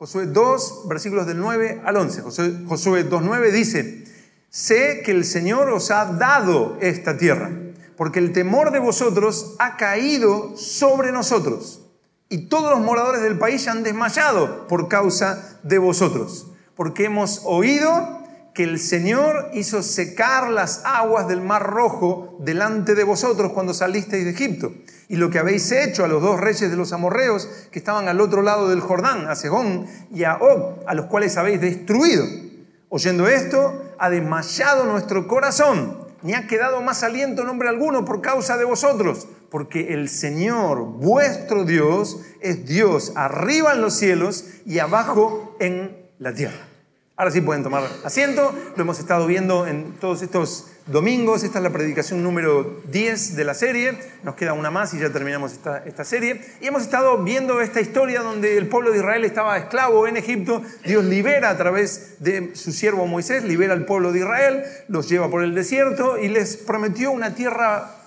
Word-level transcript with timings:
Josué 0.00 0.24
2, 0.24 0.88
versículos 0.88 1.26
del 1.26 1.38
9 1.38 1.82
al 1.84 1.94
11. 1.94 2.22
Josué, 2.22 2.54
Josué 2.66 3.10
2.9 3.10 3.50
dice, 3.50 4.06
sé 4.48 5.02
que 5.04 5.10
el 5.10 5.26
Señor 5.26 5.68
os 5.68 5.90
ha 5.90 6.06
dado 6.06 6.78
esta 6.80 7.18
tierra, 7.18 7.50
porque 7.98 8.18
el 8.18 8.32
temor 8.32 8.72
de 8.72 8.78
vosotros 8.78 9.56
ha 9.58 9.76
caído 9.76 10.56
sobre 10.56 11.12
nosotros, 11.12 11.82
y 12.30 12.46
todos 12.48 12.70
los 12.70 12.80
moradores 12.80 13.20
del 13.20 13.36
país 13.36 13.68
han 13.68 13.82
desmayado 13.82 14.66
por 14.68 14.88
causa 14.88 15.60
de 15.64 15.76
vosotros, 15.76 16.46
porque 16.74 17.04
hemos 17.04 17.42
oído 17.44 18.19
que 18.60 18.64
el 18.64 18.78
Señor 18.78 19.48
hizo 19.54 19.82
secar 19.82 20.50
las 20.50 20.82
aguas 20.84 21.26
del 21.26 21.40
mar 21.40 21.62
rojo 21.62 22.36
delante 22.40 22.94
de 22.94 23.04
vosotros 23.04 23.52
cuando 23.54 23.72
salisteis 23.72 24.26
de 24.26 24.32
Egipto. 24.32 24.74
Y 25.08 25.16
lo 25.16 25.30
que 25.30 25.38
habéis 25.38 25.72
hecho 25.72 26.04
a 26.04 26.08
los 26.08 26.20
dos 26.20 26.38
reyes 26.38 26.70
de 26.70 26.76
los 26.76 26.92
amorreos 26.92 27.48
que 27.70 27.78
estaban 27.78 28.06
al 28.06 28.20
otro 28.20 28.42
lado 28.42 28.68
del 28.68 28.80
Jordán, 28.80 29.28
a 29.28 29.34
Segón 29.34 29.86
y 30.12 30.24
a 30.24 30.36
Og, 30.36 30.84
a 30.86 30.92
los 30.92 31.06
cuales 31.06 31.38
habéis 31.38 31.62
destruido. 31.62 32.26
Oyendo 32.90 33.28
esto, 33.28 33.94
ha 33.98 34.10
desmayado 34.10 34.84
nuestro 34.84 35.26
corazón, 35.26 35.96
ni 36.20 36.34
ha 36.34 36.46
quedado 36.46 36.82
más 36.82 37.02
aliento 37.02 37.44
nombre 37.44 37.70
alguno 37.70 38.04
por 38.04 38.20
causa 38.20 38.58
de 38.58 38.66
vosotros, 38.66 39.26
porque 39.50 39.94
el 39.94 40.10
Señor, 40.10 40.84
vuestro 40.84 41.64
Dios, 41.64 42.20
es 42.42 42.66
Dios 42.66 43.12
arriba 43.14 43.72
en 43.72 43.80
los 43.80 43.94
cielos 43.94 44.44
y 44.66 44.80
abajo 44.80 45.56
en 45.60 45.96
la 46.18 46.34
tierra. 46.34 46.69
Ahora 47.20 47.32
sí 47.32 47.42
pueden 47.42 47.62
tomar 47.62 47.82
asiento. 48.02 48.54
Lo 48.76 48.82
hemos 48.82 48.98
estado 48.98 49.26
viendo 49.26 49.66
en 49.66 49.92
todos 50.00 50.22
estos 50.22 50.68
domingos. 50.86 51.44
Esta 51.44 51.58
es 51.58 51.62
la 51.62 51.68
predicación 51.68 52.22
número 52.22 52.80
10 52.90 53.36
de 53.36 53.44
la 53.44 53.52
serie. 53.52 53.98
Nos 54.22 54.36
queda 54.36 54.54
una 54.54 54.70
más 54.70 54.94
y 54.94 54.98
ya 55.00 55.10
terminamos 55.12 55.52
esta, 55.52 55.84
esta, 55.84 56.02
serie. 56.02 56.40
Y 56.62 56.68
hemos 56.68 56.80
estado 56.80 57.22
viendo 57.22 57.60
esta 57.60 57.82
historia 57.82 58.22
donde 58.22 58.56
el 58.56 58.68
pueblo 58.68 58.90
de 58.90 59.00
Israel 59.00 59.26
estaba 59.26 59.58
esclavo 59.58 60.06
en 60.06 60.16
Egipto. 60.16 60.62
Dios 60.86 61.04
libera 61.04 61.50
a 61.50 61.58
través 61.58 62.14
de 62.20 62.56
su 62.56 62.72
siervo 62.72 63.06
Moisés, 63.06 63.44
libera 63.44 63.74
al 63.74 63.84
pueblo 63.84 64.12
de 64.12 64.20
Israel, 64.20 64.64
los 64.88 65.06
lleva 65.06 65.28
por 65.28 65.42
el 65.42 65.54
desierto 65.54 66.16
y 66.16 66.28
les 66.28 66.56
prometió 66.56 67.10
una 67.10 67.34
tierra 67.34 67.99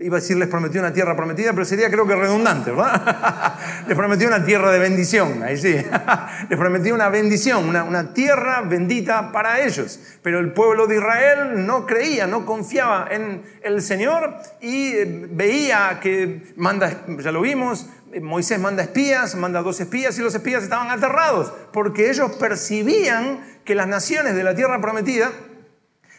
Iba 0.00 0.16
a 0.16 0.20
decir 0.20 0.36
les 0.36 0.48
prometió 0.48 0.80
una 0.80 0.92
tierra 0.92 1.14
prometida, 1.14 1.52
pero 1.52 1.64
sería 1.64 1.88
creo 1.88 2.04
que 2.04 2.16
redundante, 2.16 2.72
¿verdad? 2.72 3.54
les 3.86 3.96
prometió 3.96 4.26
una 4.26 4.44
tierra 4.44 4.72
de 4.72 4.80
bendición, 4.80 5.40
ahí 5.44 5.56
sí. 5.56 5.76
les 6.50 6.58
prometió 6.58 6.92
una 6.92 7.08
bendición, 7.10 7.68
una, 7.68 7.84
una, 7.84 8.12
tierra 8.12 8.62
bendita 8.62 9.30
para 9.30 9.60
ellos. 9.64 10.00
Pero 10.20 10.40
el 10.40 10.52
pueblo 10.52 10.88
de 10.88 10.96
Israel 10.96 11.64
no 11.64 11.86
creía, 11.86 12.26
no 12.26 12.44
confiaba 12.44 13.06
en 13.08 13.42
el 13.62 13.80
Señor 13.82 14.34
y 14.60 14.88
eh, 14.88 15.28
veía 15.30 16.00
que 16.02 16.52
manda, 16.56 17.04
ya 17.06 17.30
lo 17.30 17.40
vimos, 17.40 17.88
Moisés 18.20 18.58
manda 18.58 18.82
espías, 18.82 19.36
manda 19.36 19.62
dos 19.62 19.80
espías 19.80 20.18
y 20.18 20.22
los 20.22 20.34
espías 20.34 20.64
estaban 20.64 20.90
aterrados 20.90 21.52
porque 21.72 22.10
ellos 22.10 22.32
percibían 22.32 23.38
que 23.64 23.76
las 23.76 23.86
naciones 23.86 24.34
de 24.34 24.42
la 24.42 24.56
tierra 24.56 24.80
prometida 24.80 25.30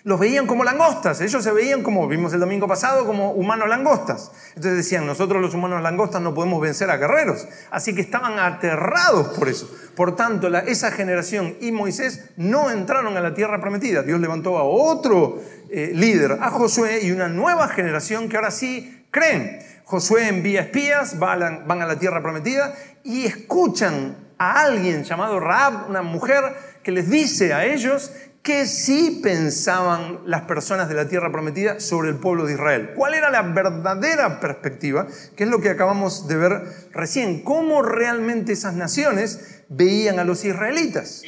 los 0.05 0.19
veían 0.19 0.45
como 0.45 0.63
langostas. 0.63 1.19
Ellos 1.19 1.43
se 1.43 1.51
veían 1.51 1.81
como, 1.81 2.07
vimos 2.07 2.31
el 2.31 2.39
domingo 2.39 2.67
pasado, 2.67 3.07
como 3.07 3.31
humanos 3.31 3.67
langostas. 3.67 4.31
Entonces 4.49 4.77
decían, 4.77 5.07
nosotros 5.07 5.41
los 5.41 5.55
humanos 5.55 5.81
langostas 5.81 6.21
no 6.21 6.35
podemos 6.35 6.61
vencer 6.61 6.91
a 6.91 6.97
guerreros. 6.97 7.47
Así 7.71 7.95
que 7.95 8.01
estaban 8.01 8.37
aterrados 8.37 9.35
por 9.35 9.49
eso. 9.49 9.67
Por 9.95 10.15
tanto, 10.15 10.47
esa 10.59 10.91
generación 10.91 11.55
y 11.59 11.71
Moisés 11.71 12.29
no 12.37 12.69
entraron 12.69 13.17
a 13.17 13.19
la 13.19 13.33
tierra 13.33 13.59
prometida. 13.59 14.03
Dios 14.03 14.19
levantó 14.19 14.59
a 14.59 14.63
otro 14.63 15.41
eh, 15.71 15.91
líder, 15.95 16.33
a 16.39 16.51
Josué, 16.51 16.99
y 17.01 17.11
una 17.11 17.27
nueva 17.27 17.67
generación 17.69 18.29
que 18.29 18.35
ahora 18.35 18.51
sí 18.51 19.07
creen. 19.09 19.57
Josué 19.85 20.27
envía 20.27 20.61
espías, 20.61 21.17
van 21.17 21.31
a 21.31 21.49
la, 21.49 21.59
van 21.65 21.81
a 21.81 21.87
la 21.87 21.97
tierra 21.97 22.21
prometida 22.21 22.75
y 23.03 23.25
escuchan 23.25 24.17
a 24.37 24.61
alguien 24.65 25.03
llamado 25.03 25.39
Raab, 25.39 25.89
una 25.89 26.03
mujer 26.03 26.43
que 26.83 26.91
les 26.91 27.09
dice 27.09 27.53
a 27.55 27.65
ellos 27.65 28.11
¿Qué 28.45 28.67
sí 28.67 29.21
pensaban 29.23 30.19
las 30.27 30.43
personas 30.43 30.87
de 30.87 30.93
la 30.93 31.07
tierra 31.07 31.31
prometida 31.31 31.79
sobre 31.79 32.09
el 32.09 32.17
pueblo 32.17 32.45
de 32.45 32.53
Israel? 32.53 32.91
¿Cuál 32.95 33.15
era 33.15 33.31
la 33.31 33.41
verdadera 33.41 34.39
perspectiva? 34.39 35.07
Que 35.35 35.45
es 35.45 35.49
lo 35.49 35.61
que 35.61 35.71
acabamos 35.71 36.27
de 36.27 36.35
ver 36.35 36.89
recién. 36.91 37.41
¿Cómo 37.41 37.81
realmente 37.81 38.53
esas 38.53 38.75
naciones 38.75 39.63
veían 39.67 40.19
a 40.19 40.23
los 40.25 40.45
israelitas? 40.45 41.23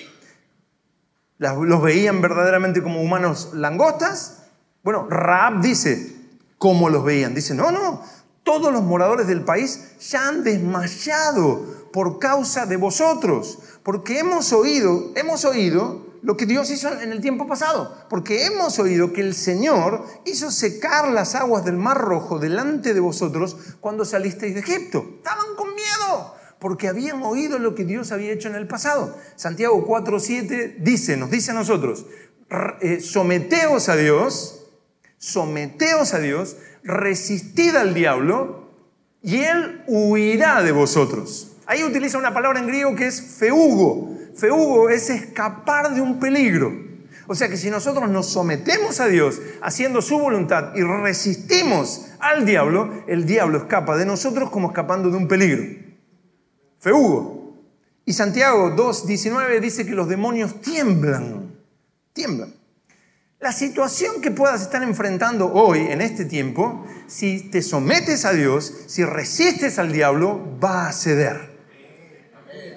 ¿Los 1.40 1.82
veían 1.82 2.22
verdaderamente 2.22 2.84
como 2.84 3.02
humanos 3.02 3.50
langostas? 3.56 4.44
Bueno, 4.84 5.08
Raab 5.10 5.62
dice 5.62 6.16
cómo 6.60 6.88
los 6.88 7.04
veían. 7.04 7.34
Dice, 7.34 7.56
no, 7.56 7.72
no, 7.72 8.04
todos 8.44 8.72
los 8.72 8.84
moradores 8.84 9.26
del 9.26 9.42
país 9.42 9.96
ya 10.08 10.28
han 10.28 10.44
desmayado 10.44 11.90
por 11.92 12.20
causa 12.20 12.68
de 12.68 12.78
vosotros, 12.78 13.58
porque 13.82 14.20
hemos 14.20 14.54
oído, 14.54 15.14
hemos 15.16 15.46
oído 15.46 16.07
lo 16.22 16.38
que 16.38 16.46
Dios 16.46 16.70
hizo 16.72 16.92
en 17.00 17.12
el 17.12 17.22
tiempo 17.22 17.48
pasado, 17.48 18.06
porque 18.10 18.46
hemos 18.46 18.80
oído 18.80 19.14
que 19.14 19.22
el 19.22 19.34
Señor 19.34 20.06
hizo 20.26 20.52
secar 20.52 21.10
las 21.10 21.36
aguas 21.36 21.66
del 21.66 21.78
Mar 21.78 21.98
Rojo 21.98 22.40
delante 22.40 22.94
de 22.94 23.00
vosotros 23.00 23.58
cuando 23.80 24.06
salisteis 24.06 24.54
de 24.54 24.62
Egipto. 24.62 25.06
Estaban 25.18 25.56
con 25.56 25.74
miedo, 25.76 26.36
porque 26.60 26.88
habían 26.88 27.22
oído 27.24 27.60
lo 27.60 27.76
que 27.76 27.86
Dios 27.86 28.12
había 28.12 28.32
hecho 28.32 28.50
en 28.50 28.56
el 28.56 28.68
pasado. 28.68 29.16
Santiago 29.36 29.86
4:7 29.86 30.78
dice, 30.80 31.18
nos 31.18 31.32
dice 31.32 31.52
a 31.52 31.56
nosotros, 31.56 32.06
eh, 32.82 33.00
someteos 33.02 33.90
a 33.90 33.96
Dios, 33.96 34.68
someteos 35.18 36.14
a 36.14 36.20
Dios, 36.20 36.58
resistid 36.84 37.76
al 37.76 37.94
diablo 37.94 38.72
y 39.22 39.38
él 39.38 39.84
huirá 39.88 40.62
de 40.64 40.72
vosotros. 40.72 41.58
Ahí 41.66 41.84
utiliza 41.84 42.18
una 42.18 42.34
palabra 42.34 42.60
en 42.60 42.68
griego 42.68 42.96
que 42.96 43.08
es 43.08 43.22
feugo, 43.22 44.18
feugo 44.38 44.90
es 44.90 45.10
escapar 45.10 45.94
de 45.94 46.02
un 46.02 46.20
peligro. 46.20 46.88
O 47.28 47.36
sea 47.36 47.50
que 47.50 47.58
si 47.58 47.70
nosotros 47.70 48.10
nos 48.10 48.28
sometemos 48.28 49.02
a 49.02 49.08
Dios 49.08 49.42
haciendo 49.62 50.02
su 50.02 50.18
voluntad 50.18 50.74
y 50.76 50.82
resistimos 50.82 52.08
al 52.20 52.46
diablo, 52.46 53.04
el 53.08 53.26
diablo 53.26 53.58
escapa 53.58 53.98
de 53.98 54.06
nosotros 54.06 54.50
como 54.50 54.70
escapando 54.70 55.10
de 55.10 55.18
un 55.18 55.28
peligro. 55.28 55.64
Feugo. 56.80 57.54
Y 58.06 58.14
Santiago 58.14 58.70
2.19 58.76 59.60
dice 59.60 59.86
que 59.86 59.92
los 59.92 60.08
demonios 60.08 60.62
tiemblan, 60.62 61.54
tiemblan. 62.14 62.54
La 63.40 63.52
situación 63.52 64.22
que 64.22 64.32
puedas 64.32 64.62
estar 64.62 64.82
enfrentando 64.82 65.52
hoy, 65.54 65.80
en 65.90 66.02
este 66.02 66.24
tiempo, 66.24 66.88
si 67.08 67.52
te 67.52 67.62
sometes 67.62 68.24
a 68.24 68.32
Dios, 68.32 68.74
si 68.88 69.04
resistes 69.04 69.78
al 69.78 69.92
diablo, 69.92 70.58
va 70.64 70.88
a 70.88 70.94
ceder. 70.94 71.57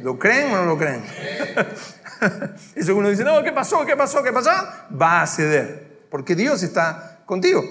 ¿Lo 0.03 0.19
creen 0.19 0.53
o 0.53 0.57
no 0.57 0.65
lo 0.65 0.79
creen? 0.79 1.03
Eso 2.75 2.97
uno 2.97 3.09
dice, 3.09 3.25
no, 3.25 3.43
¿qué 3.43 3.53
pasó? 3.53 3.85
¿Qué 3.87 3.97
pasó? 3.97 4.23
¿Qué 4.23 4.33
pasó? 4.33 4.51
Va 5.01 5.23
a 5.23 5.27
ceder, 5.27 6.07
porque 6.11 6.35
Dios 6.35 6.63
está 6.63 7.23
contigo. 7.27 7.63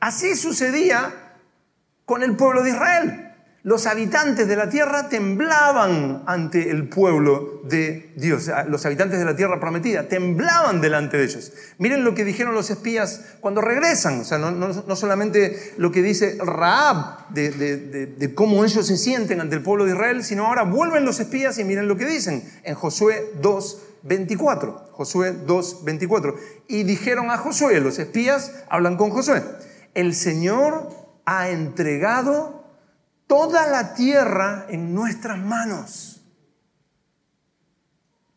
Así 0.00 0.36
sucedía 0.36 1.12
con 2.04 2.22
el 2.22 2.36
pueblo 2.36 2.62
de 2.62 2.70
Israel 2.70 3.25
los 3.66 3.88
habitantes 3.88 4.46
de 4.46 4.54
la 4.54 4.70
tierra 4.70 5.08
temblaban 5.08 6.22
ante 6.26 6.70
el 6.70 6.88
pueblo 6.88 7.62
de 7.64 8.12
Dios, 8.14 8.48
los 8.68 8.86
habitantes 8.86 9.18
de 9.18 9.24
la 9.24 9.34
tierra 9.34 9.58
prometida, 9.58 10.04
temblaban 10.04 10.80
delante 10.80 11.16
de 11.16 11.24
ellos. 11.24 11.52
Miren 11.78 12.04
lo 12.04 12.14
que 12.14 12.24
dijeron 12.24 12.54
los 12.54 12.70
espías 12.70 13.22
cuando 13.40 13.60
regresan, 13.60 14.20
o 14.20 14.24
sea, 14.24 14.38
no, 14.38 14.94
solamente 14.94 15.72
lo 15.78 15.90
que 15.90 16.00
dice 16.00 16.38
Raab 16.38 17.28
de, 17.30 17.50
de, 18.16 18.34
cómo 18.36 18.64
ellos 18.64 18.86
se 18.86 18.96
sienten 18.96 19.40
ante 19.40 19.56
el 19.56 19.64
pueblo 19.64 19.84
de 19.84 19.94
Israel, 19.94 20.22
sino 20.22 20.46
ahora 20.46 20.62
vuelven 20.62 21.04
los 21.04 21.18
espías 21.18 21.58
y 21.58 21.64
miren 21.64 21.88
lo 21.88 21.96
que 21.96 22.06
dicen 22.06 22.44
en 22.62 22.76
Josué 22.76 23.32
2, 23.42 23.82
24. 24.04 24.90
Josué 24.92 25.32
2, 25.44 25.84
24. 25.84 26.36
Y 26.68 26.84
dijeron 26.84 27.32
a 27.32 27.36
Josué, 27.36 27.80
los 27.80 27.98
espías 27.98 28.62
hablan 28.70 28.96
con 28.96 29.10
Josué, 29.10 29.42
el 29.94 30.14
Señor 30.14 30.88
ha 31.24 31.48
entregado 31.48 32.55
toda 33.26 33.66
la 33.66 33.94
tierra 33.94 34.66
en 34.68 34.94
nuestras 34.94 35.38
manos. 35.38 36.22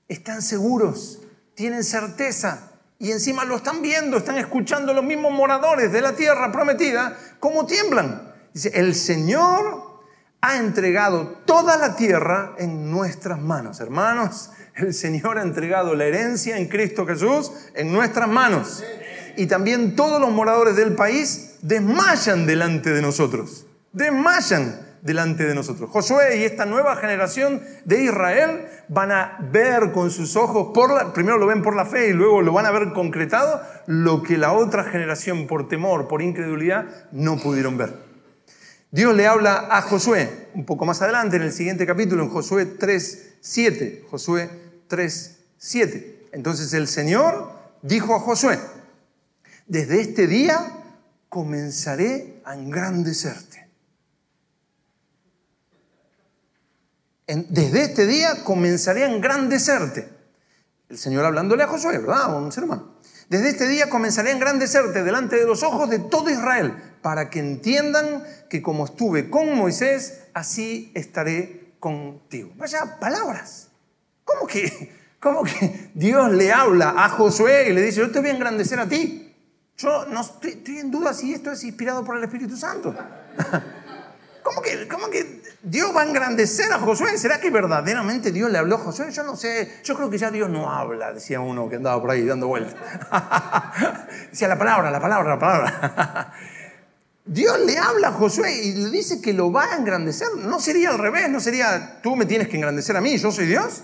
Están 0.07 0.41
seguros, 0.41 1.21
tienen 1.55 1.83
certeza 1.83 2.71
y 2.97 3.11
encima 3.11 3.45
lo 3.45 3.57
están 3.57 3.81
viendo, 3.81 4.17
están 4.17 4.37
escuchando 4.37 4.93
los 4.93 5.03
mismos 5.03 5.31
moradores 5.31 5.91
de 5.91 6.01
la 6.01 6.13
tierra 6.13 6.51
prometida, 6.51 7.15
cómo 7.39 7.65
tiemblan. 7.65 8.33
Dice, 8.53 8.71
el 8.73 8.95
Señor 8.95 10.01
ha 10.41 10.57
entregado 10.57 11.41
toda 11.45 11.77
la 11.77 11.95
tierra 11.95 12.55
en 12.57 12.89
nuestras 12.89 13.39
manos. 13.39 13.79
Hermanos, 13.79 14.51
el 14.75 14.93
Señor 14.93 15.37
ha 15.37 15.43
entregado 15.43 15.93
la 15.93 16.05
herencia 16.05 16.57
en 16.57 16.67
Cristo 16.67 17.05
Jesús 17.05 17.51
en 17.75 17.93
nuestras 17.93 18.27
manos. 18.27 18.83
Y 19.37 19.45
también 19.45 19.95
todos 19.95 20.19
los 20.19 20.31
moradores 20.31 20.75
del 20.75 20.95
país 20.95 21.57
desmayan 21.61 22.47
delante 22.47 22.89
de 22.89 23.01
nosotros 23.01 23.67
desmayan 23.91 24.87
delante 25.01 25.45
de 25.45 25.55
nosotros. 25.55 25.89
Josué 25.89 26.37
y 26.37 26.43
esta 26.43 26.65
nueva 26.65 26.95
generación 26.95 27.61
de 27.85 28.03
Israel 28.03 28.65
van 28.87 29.11
a 29.11 29.37
ver 29.51 29.91
con 29.91 30.11
sus 30.11 30.35
ojos, 30.35 30.71
primero 31.13 31.37
lo 31.37 31.47
ven 31.47 31.61
por 31.61 31.75
la 31.75 31.85
fe 31.85 32.09
y 32.09 32.13
luego 32.13 32.41
lo 32.41 32.53
van 32.53 32.65
a 32.65 32.71
ver 32.71 32.93
concretado, 32.93 33.61
lo 33.87 34.23
que 34.23 34.37
la 34.37 34.53
otra 34.53 34.83
generación 34.83 35.47
por 35.47 35.67
temor, 35.67 36.07
por 36.07 36.21
incredulidad, 36.21 36.85
no 37.11 37.37
pudieron 37.37 37.77
ver. 37.77 38.09
Dios 38.91 39.15
le 39.15 39.27
habla 39.27 39.67
a 39.69 39.81
Josué, 39.83 40.49
un 40.55 40.65
poco 40.65 40.85
más 40.85 41.01
adelante, 41.01 41.35
en 41.35 41.43
el 41.43 41.51
siguiente 41.51 41.85
capítulo, 41.85 42.23
en 42.23 42.29
Josué 42.29 42.65
3, 42.65 43.35
7. 43.39 44.05
Josué 44.09 44.49
3, 44.87 45.39
7. 45.57 46.29
Entonces 46.31 46.73
el 46.73 46.87
Señor 46.87 47.51
dijo 47.83 48.15
a 48.15 48.19
Josué, 48.19 48.59
desde 49.67 50.01
este 50.01 50.25
día 50.25 50.57
comenzaré 51.29 52.41
a 52.43 52.55
engrandecerte. 52.55 53.58
Desde 57.35 57.83
este 57.83 58.07
día 58.07 58.43
comenzaré 58.43 59.03
a 59.03 59.11
engrandecerte. 59.11 60.09
El 60.89 60.97
Señor 60.97 61.25
hablándole 61.25 61.63
a 61.63 61.67
Josué, 61.67 61.99
¿verdad? 61.99 62.35
Un 62.35 62.51
ser 62.51 62.63
humano. 62.63 62.95
Desde 63.29 63.49
este 63.49 63.67
día 63.67 63.89
comenzaré 63.89 64.29
a 64.29 64.33
engrandecerte 64.33 65.03
delante 65.03 65.35
de 65.35 65.45
los 65.45 65.61
ojos 65.61 65.89
de 65.89 65.99
todo 65.99 66.31
Israel, 66.31 66.73
para 67.03 67.29
que 67.29 67.39
entiendan 67.39 68.23
que 68.49 68.63
como 68.63 68.85
estuve 68.85 69.29
con 69.29 69.55
Moisés, 69.55 70.21
así 70.33 70.91
estaré 70.95 71.75
contigo. 71.79 72.51
Vaya 72.55 72.97
palabras. 72.99 73.67
¿Cómo 74.25 74.47
que, 74.47 74.91
cómo 75.19 75.43
que 75.43 75.91
Dios 75.93 76.31
le 76.31 76.51
habla 76.51 76.95
a 76.97 77.09
Josué 77.09 77.69
y 77.69 77.73
le 77.73 77.83
dice, 77.83 77.99
yo 77.99 78.11
te 78.11 78.19
voy 78.19 78.29
a 78.29 78.33
engrandecer 78.33 78.79
a 78.79 78.89
ti? 78.89 79.31
Yo 79.77 80.07
no 80.07 80.21
estoy, 80.21 80.51
estoy 80.51 80.79
en 80.79 80.89
duda 80.89 81.13
si 81.13 81.33
esto 81.33 81.51
es 81.51 81.63
inspirado 81.63 82.03
por 82.03 82.17
el 82.17 82.23
Espíritu 82.23 82.57
Santo. 82.57 82.95
¿Cómo 84.49 84.63
que, 84.63 84.87
¿Cómo 84.87 85.09
que 85.11 85.43
Dios 85.61 85.95
va 85.95 86.01
a 86.01 86.05
engrandecer 86.07 86.73
a 86.73 86.79
Josué? 86.79 87.19
¿Será 87.19 87.39
que 87.39 87.51
verdaderamente 87.51 88.31
Dios 88.31 88.49
le 88.49 88.57
habló 88.57 88.77
a 88.77 88.79
Josué? 88.79 89.11
Yo 89.11 89.21
no 89.21 89.35
sé, 89.35 89.79
yo 89.83 89.95
creo 89.95 90.09
que 90.09 90.17
ya 90.17 90.31
Dios 90.31 90.49
no 90.49 90.71
habla, 90.71 91.13
decía 91.13 91.39
uno 91.39 91.69
que 91.69 91.75
andaba 91.75 92.01
por 92.01 92.09
ahí 92.09 92.25
dando 92.25 92.47
vueltas. 92.47 92.73
decía 94.31 94.47
la 94.47 94.57
palabra, 94.57 94.89
la 94.89 94.99
palabra, 94.99 95.29
la 95.29 95.39
palabra. 95.39 96.33
Dios 97.25 97.59
le 97.59 97.77
habla 97.77 98.07
a 98.07 98.11
Josué 98.13 98.51
y 98.63 98.73
le 98.73 98.89
dice 98.89 99.21
que 99.21 99.33
lo 99.33 99.51
va 99.51 99.65
a 99.65 99.77
engrandecer. 99.77 100.29
No 100.37 100.59
sería 100.59 100.89
al 100.89 100.97
revés, 100.97 101.29
no 101.29 101.39
sería 101.39 102.01
tú 102.01 102.15
me 102.15 102.25
tienes 102.25 102.47
que 102.47 102.55
engrandecer 102.55 102.97
a 102.97 103.01
mí, 103.01 103.17
yo 103.17 103.31
soy 103.31 103.45
Dios. 103.45 103.83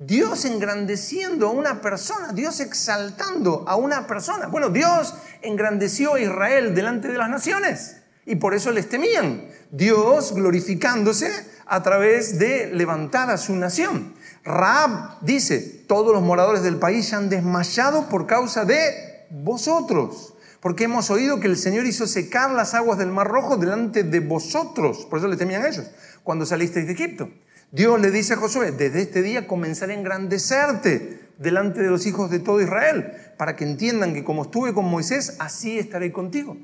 Dios 0.00 0.44
engrandeciendo 0.44 1.46
a 1.46 1.52
una 1.52 1.80
persona, 1.80 2.32
Dios 2.32 2.58
exaltando 2.58 3.64
a 3.68 3.76
una 3.76 4.08
persona. 4.08 4.48
Bueno, 4.48 4.70
Dios 4.70 5.14
engrandeció 5.40 6.14
a 6.14 6.20
Israel 6.20 6.74
delante 6.74 7.06
de 7.06 7.16
las 7.16 7.30
naciones 7.30 7.98
y 8.26 8.36
por 8.36 8.54
eso 8.54 8.70
les 8.70 8.88
temían. 8.88 9.44
Dios 9.70 10.34
glorificándose 10.34 11.30
a 11.66 11.82
través 11.82 12.38
de 12.38 12.66
levantar 12.72 13.30
a 13.30 13.38
su 13.38 13.54
nación. 13.54 14.14
Raab 14.44 15.20
dice, 15.20 15.60
todos 15.86 16.12
los 16.12 16.22
moradores 16.22 16.62
del 16.62 16.76
país 16.76 17.08
se 17.08 17.16
han 17.16 17.28
desmayado 17.28 18.08
por 18.08 18.26
causa 18.26 18.64
de 18.64 19.26
vosotros, 19.30 20.34
porque 20.60 20.84
hemos 20.84 21.10
oído 21.10 21.38
que 21.38 21.46
el 21.46 21.56
Señor 21.56 21.86
hizo 21.86 22.06
secar 22.06 22.50
las 22.50 22.74
aguas 22.74 22.98
del 22.98 23.12
Mar 23.12 23.28
Rojo 23.28 23.56
delante 23.56 24.02
de 24.02 24.20
vosotros, 24.20 25.06
por 25.08 25.18
eso 25.18 25.28
le 25.28 25.36
temían 25.36 25.62
a 25.62 25.68
ellos, 25.68 25.90
cuando 26.24 26.46
salisteis 26.46 26.86
de 26.86 26.94
Egipto. 26.94 27.30
Dios 27.70 28.00
le 28.00 28.10
dice 28.10 28.34
a 28.34 28.36
Josué, 28.36 28.72
desde 28.72 29.02
este 29.02 29.22
día 29.22 29.46
comenzaré 29.46 29.94
a 29.94 29.98
engrandecerte 29.98 31.20
delante 31.38 31.80
de 31.80 31.88
los 31.88 32.04
hijos 32.06 32.30
de 32.30 32.40
todo 32.40 32.60
Israel, 32.60 33.12
para 33.38 33.54
que 33.54 33.64
entiendan 33.64 34.12
que 34.12 34.24
como 34.24 34.42
estuve 34.42 34.74
con 34.74 34.86
Moisés, 34.86 35.36
así 35.38 35.78
estaré 35.78 36.10
contigo. 36.10 36.56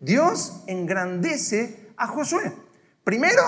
Dios 0.00 0.62
engrandece 0.66 1.83
a 1.96 2.06
Josué. 2.06 2.52
Primero, 3.04 3.42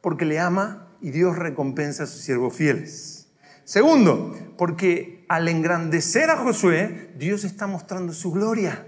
porque 0.00 0.24
le 0.24 0.38
ama 0.38 0.88
y 1.00 1.10
Dios 1.10 1.36
recompensa 1.36 2.04
a 2.04 2.06
sus 2.06 2.22
siervos 2.22 2.54
fieles. 2.54 3.28
Segundo, 3.64 4.36
porque 4.56 5.24
al 5.28 5.48
engrandecer 5.48 6.30
a 6.30 6.36
Josué, 6.36 7.10
Dios 7.16 7.44
está 7.44 7.66
mostrando 7.66 8.12
su 8.12 8.32
gloria. 8.32 8.86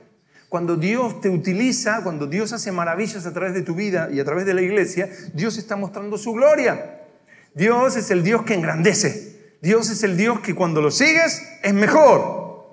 Cuando 0.48 0.76
Dios 0.76 1.20
te 1.20 1.30
utiliza, 1.30 2.02
cuando 2.02 2.26
Dios 2.26 2.52
hace 2.52 2.70
maravillas 2.70 3.26
a 3.26 3.32
través 3.32 3.54
de 3.54 3.62
tu 3.62 3.74
vida 3.74 4.08
y 4.12 4.20
a 4.20 4.24
través 4.24 4.46
de 4.46 4.54
la 4.54 4.62
iglesia, 4.62 5.08
Dios 5.32 5.58
está 5.58 5.74
mostrando 5.76 6.18
su 6.18 6.32
gloria. 6.32 7.02
Dios 7.54 7.96
es 7.96 8.10
el 8.10 8.22
Dios 8.22 8.42
que 8.42 8.54
engrandece. 8.54 9.56
Dios 9.62 9.90
es 9.90 10.02
el 10.02 10.16
Dios 10.16 10.40
que 10.40 10.54
cuando 10.54 10.80
lo 10.80 10.90
sigues 10.90 11.42
es 11.62 11.74
mejor. 11.74 12.70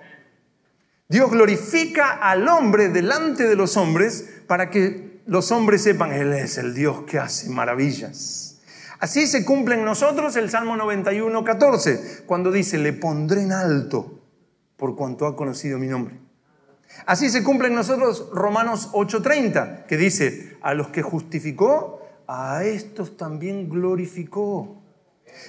Dios 1.08 1.32
glorifica 1.32 2.12
al 2.12 2.48
hombre 2.48 2.90
delante 2.90 3.48
de 3.48 3.56
los 3.56 3.78
hombres 3.78 4.30
para 4.48 4.70
que 4.70 5.11
los 5.26 5.52
hombres 5.52 5.84
sepan, 5.84 6.12
Él 6.12 6.34
es 6.34 6.58
el 6.58 6.74
Dios 6.74 7.04
que 7.04 7.20
hace 7.20 7.50
maravillas. 7.50 8.62
Así 9.00 9.26
se 9.26 9.44
cumple 9.46 9.76
en 9.76 9.86
nosotros 9.86 10.36
el 10.36 10.50
Salmo 10.50 10.78
91, 10.78 11.44
14, 11.44 12.24
cuando 12.26 12.52
dice, 12.52 12.78
le 12.78 12.94
pondré 12.94 13.42
en 13.42 13.52
alto 13.52 14.20
por 14.78 14.96
cuanto 14.96 15.26
ha 15.26 15.36
conocido 15.36 15.80
mi 15.80 15.88
nombre. 15.88 16.20
Así 17.06 17.30
se 17.30 17.44
cumple 17.44 17.68
en 17.68 17.76
nosotros 17.76 18.30
Romanos 18.34 18.90
8:30, 18.94 19.86
que 19.86 19.98
dice, 19.98 20.58
a 20.62 20.74
los 20.74 20.90
que 20.90 21.02
justificó, 21.02 22.02
a 22.28 22.64
estos 22.64 23.18
también 23.18 23.70
glorificó. 23.70 24.81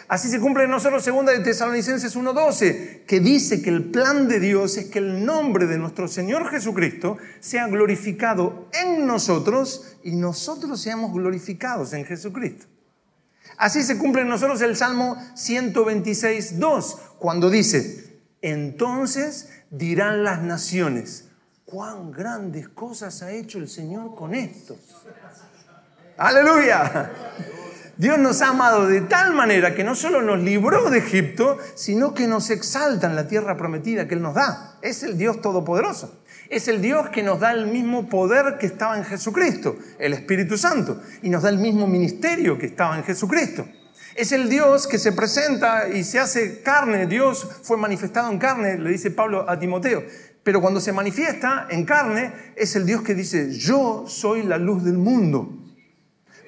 Así 0.09 0.29
se 0.29 0.41
cumple 0.41 0.65
en 0.65 0.71
nosotros 0.71 1.03
segunda 1.03 1.33
de 1.33 1.41
Tesalonicenses 1.41 2.17
1.12, 2.17 3.05
que 3.07 3.21
dice 3.21 3.63
que 3.63 3.71
el 3.71 3.91
plan 3.91 4.29
de 4.29 4.41
Dios 4.41 4.77
es 4.77 4.87
que 4.87 4.99
el 4.99 5.25
nombre 5.25 5.67
de 5.67 5.79
nuestro 5.79 6.09
Señor 6.09 6.49
Jesucristo 6.51 7.19
sea 7.41 7.67
glorificado 7.69 8.69
en 8.73 9.07
nosotros 9.07 9.97
y 10.03 10.13
nosotros 10.17 10.81
seamos 10.81 11.13
glorificados 11.13 11.93
en 11.93 12.05
Jesucristo. 12.05 12.67
Así 13.57 13.83
se 13.83 13.99
cumple 13.99 14.23
en 14.23 14.29
nosotros 14.29 14.61
el 14.63 14.77
Salmo 14.77 15.17
126.2, 15.35 16.99
cuando 17.19 17.51
dice, 17.51 18.21
entonces 18.41 19.51
dirán 19.71 20.25
las 20.25 20.43
naciones, 20.43 21.29
cuán 21.65 22.11
grandes 22.11 22.69
cosas 22.69 23.23
ha 23.23 23.31
hecho 23.33 23.59
el 23.59 23.69
Señor 23.69 24.15
con 24.15 24.35
estos. 24.35 24.79
Aleluya. 26.17 27.11
Dios 27.99 28.19
nos 28.19 28.41
ha 28.41 28.49
amado 28.49 28.87
de 28.87 29.03
tal 29.03 29.35
manera 29.35 29.75
que 29.75 29.85
no 29.85 29.95
solo 29.95 30.23
nos 30.23 30.41
libró 30.41 30.89
de 30.89 30.99
Egipto, 30.99 31.59
sino 31.75 32.15
que 32.15 32.27
nos 32.27 32.49
exalta 32.51 33.07
en 33.07 33.17
la 33.17 33.29
tierra 33.29 33.57
prometida 33.57 34.09
que 34.09 34.15
Él 34.15 34.23
nos 34.23 34.35
da. 34.35 34.79
Es 34.81 35.03
el 35.03 35.19
Dios 35.19 35.41
todopoderoso. 35.43 36.23
Es 36.49 36.69
el 36.69 36.81
Dios 36.81 37.11
que 37.11 37.23
nos 37.23 37.41
da 37.41 37.53
el 37.53 37.67
mismo 37.67 38.09
poder 38.09 38.57
que 38.59 38.67
estaba 38.67 38.97
en 38.97 39.05
Jesucristo, 39.05 39.77
el 39.99 40.15
Espíritu 40.15 40.57
Santo, 40.59 41.01
y 41.23 41.31
nos 41.31 41.43
da 41.43 41.51
el 41.51 41.59
mismo 41.59 41.87
ministerio 41.87 42.59
que 42.59 42.67
estaba 42.67 42.97
en 42.97 43.05
Jesucristo. 43.05 43.67
Es 44.15 44.33
el 44.33 44.49
Dios 44.49 44.87
que 44.87 44.99
se 44.99 45.13
presenta 45.13 45.89
y 45.89 46.05
se 46.05 46.19
hace 46.19 46.61
carne. 46.63 47.07
Dios 47.07 47.47
fue 47.63 47.77
manifestado 47.77 48.31
en 48.31 48.39
carne, 48.39 48.79
le 48.79 48.91
dice 48.91 49.11
Pablo 49.11 49.49
a 49.49 49.59
Timoteo. 49.59 50.03
Pero 50.43 50.61
cuando 50.61 50.81
se 50.81 50.93
manifiesta 50.93 51.67
en 51.71 51.85
carne, 51.85 52.33
es 52.57 52.75
el 52.75 52.85
Dios 52.85 53.03
que 53.03 53.15
dice, 53.15 53.51
yo 53.53 54.05
soy 54.07 54.43
la 54.43 54.59
luz 54.59 54.85
del 54.85 54.99
mundo. 54.99 55.62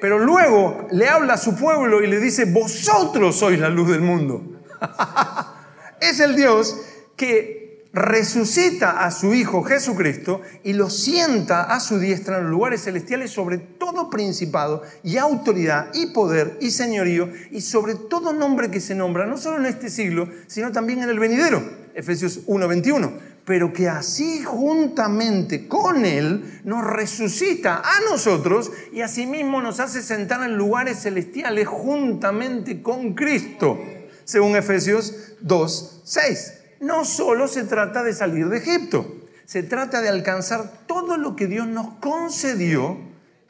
Pero 0.01 0.19
luego 0.19 0.87
le 0.91 1.09
habla 1.09 1.35
a 1.35 1.39
su 1.39 1.57
pueblo 1.57 2.03
y 2.03 2.07
le 2.07 2.21
dice, 2.21 2.45
vosotros 2.47 3.37
sois 3.37 3.59
la 3.59 3.69
luz 3.69 3.91
del 3.91 4.01
mundo. 4.01 4.43
es 6.01 6.21
el 6.21 6.37
Dios 6.37 6.77
que 7.17 7.65
resucita 7.95 9.05
a 9.05 9.13
su 9.13 9.35
Hijo 9.35 9.63
Jesucristo 9.63 10.43
y 10.65 10.73
lo 10.73 10.91
sienta 10.91 11.63
a 11.63 11.79
su 11.79 12.01
diestra 12.01 12.39
en 12.39 12.45
los 12.45 12.51
lugares 12.51 12.83
celestiales 12.83 13.31
sobre 13.31 13.59
todo 13.59 14.11
principado 14.11 14.83
y 15.05 15.17
autoridad 15.17 15.91
y 15.95 16.07
poder 16.07 16.59
y 16.61 16.73
señorío 16.73 17.31
y 17.53 17.61
sobre 17.61 17.95
todo 17.95 18.33
nombre 18.33 18.71
que 18.71 18.81
se 18.81 18.97
nombra, 18.97 19.27
no 19.27 19.39
solo 19.39 19.59
en 19.59 19.67
este 19.67 19.91
siglo, 19.91 20.29
sino 20.49 20.73
también 20.73 21.05
en 21.05 21.09
el 21.09 21.21
venidero. 21.21 21.63
Efesios 21.95 22.41
1:21 22.47 23.34
pero 23.45 23.73
que 23.73 23.89
así 23.89 24.43
juntamente 24.43 25.69
con 25.69 26.05
Él 26.05 26.61
nos 26.65 26.85
resucita 26.85 27.83
a 27.85 28.01
nosotros 28.11 28.73
y 28.93 29.03
asimismo 29.03 29.61
nos 29.61 29.81
hace 29.81 30.03
sentar 30.03 30.43
en 30.43 30.57
lugares 30.57 31.03
celestiales 31.03 31.69
juntamente 31.69 32.83
con 32.83 33.15
Cristo, 33.15 33.79
según 34.25 34.57
Efesios 34.57 35.35
2, 35.41 36.03
6. 36.05 36.61
No 36.81 37.05
solo 37.05 37.47
se 37.47 37.65
trata 37.65 38.03
de 38.03 38.15
salir 38.15 38.49
de 38.49 38.59
Egipto, 38.59 39.15
se 39.45 39.63
trata 39.63 40.01
de 40.01 40.09
alcanzar 40.09 40.87
todo 40.87 41.19
lo 41.19 41.37
que 41.37 41.47
Dios 41.47 41.67
nos 41.67 41.95
concedió 41.95 42.99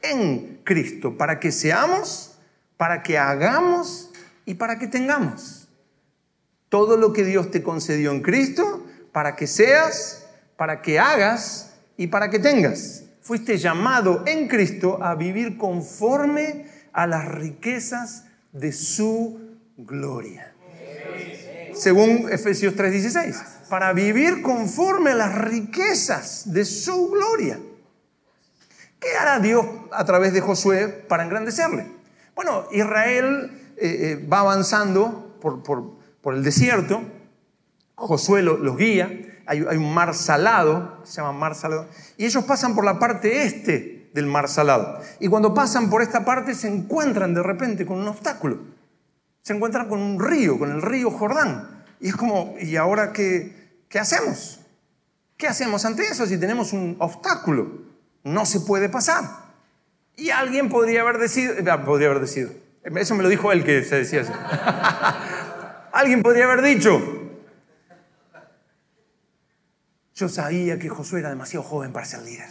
en 0.01 0.59
Cristo, 0.63 1.17
para 1.17 1.39
que 1.39 1.51
seamos, 1.51 2.37
para 2.77 3.01
que 3.01 3.17
hagamos 3.17 4.11
y 4.45 4.55
para 4.55 4.77
que 4.77 4.87
tengamos. 4.87 5.69
Todo 6.67 6.97
lo 6.97 7.13
que 7.13 7.23
Dios 7.23 7.51
te 7.51 7.63
concedió 7.63 8.11
en 8.11 8.21
Cristo, 8.21 8.85
para 9.15 9.37
que 9.37 9.47
seas, 9.47 10.25
para 10.57 10.81
que 10.81 10.99
hagas 10.99 11.71
y 11.95 12.07
para 12.07 12.29
que 12.29 12.37
tengas. 12.37 13.05
Fuiste 13.21 13.57
llamado 13.57 14.23
en 14.25 14.49
Cristo 14.49 15.01
a 15.01 15.15
vivir 15.15 15.57
conforme 15.57 16.65
a 16.91 17.07
las 17.07 17.25
riquezas 17.25 18.25
de 18.51 18.73
su 18.73 19.39
gloria. 19.77 20.53
Según 21.73 22.27
Efesios 22.29 22.75
3:16, 22.75 23.41
para 23.69 23.93
vivir 23.93 24.41
conforme 24.41 25.11
a 25.11 25.15
las 25.15 25.33
riquezas 25.33 26.51
de 26.51 26.65
su 26.65 27.09
gloria. 27.09 27.57
¿Qué 28.99 29.15
hará 29.17 29.39
Dios 29.39 29.65
a 29.93 30.03
través 30.03 30.33
de 30.33 30.41
Josué 30.41 30.89
para 30.89 31.23
engrandecerle? 31.23 31.87
Bueno, 32.35 32.65
Israel 32.73 33.75
eh, 33.77 34.19
eh, 34.19 34.27
va 34.27 34.41
avanzando 34.41 35.37
por, 35.39 35.63
por 35.63 36.33
el 36.33 36.43
desierto, 36.43 37.14
Josué 37.95 38.41
los 38.41 38.77
guía, 38.77 39.09
hay, 39.45 39.61
un 39.61 39.93
mar 39.93 40.13
salado, 40.13 41.01
se 41.03 41.17
llama 41.17 41.31
mar 41.31 41.55
salado, 41.55 41.87
y 42.17 42.25
ellos 42.25 42.43
pasan 42.43 42.75
por 42.75 42.83
la 42.83 42.99
parte 42.99 43.43
este 43.43 44.09
del 44.13 44.27
mar 44.27 44.47
salado. 44.47 44.99
Y 45.19 45.27
cuando 45.27 45.53
pasan 45.53 45.89
por 45.89 46.01
esta 46.01 46.25
parte 46.25 46.55
se 46.55 46.67
encuentran 46.67 47.33
de 47.33 47.43
repente 47.43 47.85
con 47.85 47.99
un 47.99 48.07
obstáculo. 48.07 48.59
Se 49.41 49.53
encuentran 49.53 49.87
con 49.87 49.99
un 49.99 50.19
río, 50.19 50.57
con 50.57 50.71
el 50.71 50.81
río 50.81 51.11
Jordán. 51.11 51.83
Y 51.99 52.09
es 52.09 52.15
como, 52.15 52.55
¿y 52.59 52.75
ahora 52.77 53.13
qué, 53.13 53.83
qué 53.89 53.99
hacemos? 53.99 54.59
¿Qué 55.37 55.47
hacemos 55.47 55.85
ante 55.85 56.03
eso 56.03 56.25
si 56.25 56.39
tenemos 56.39 56.73
un 56.73 56.95
obstáculo? 56.99 57.67
No 58.23 58.45
se 58.45 58.61
puede 58.61 58.89
pasar. 58.89 59.45
Y 60.15 60.29
alguien 60.29 60.69
podría 60.69 61.01
haber 61.01 61.17
decidido, 61.17 61.53
eh, 61.53 61.77
podría 61.85 62.07
haber 62.09 62.21
decidido, 62.21 62.51
eso 62.83 63.15
me 63.15 63.23
lo 63.23 63.29
dijo 63.29 63.51
él 63.51 63.63
que 63.63 63.83
se 63.83 63.97
decía 63.97 64.23
alguien 65.91 66.23
podría 66.23 66.45
haber 66.45 66.61
dicho, 66.61 67.01
yo 70.15 70.29
sabía 70.29 70.79
que 70.79 70.87
Josué 70.87 71.19
era 71.19 71.29
demasiado 71.29 71.63
joven 71.63 71.91
para 71.91 72.05
ser 72.05 72.21
líder. 72.21 72.49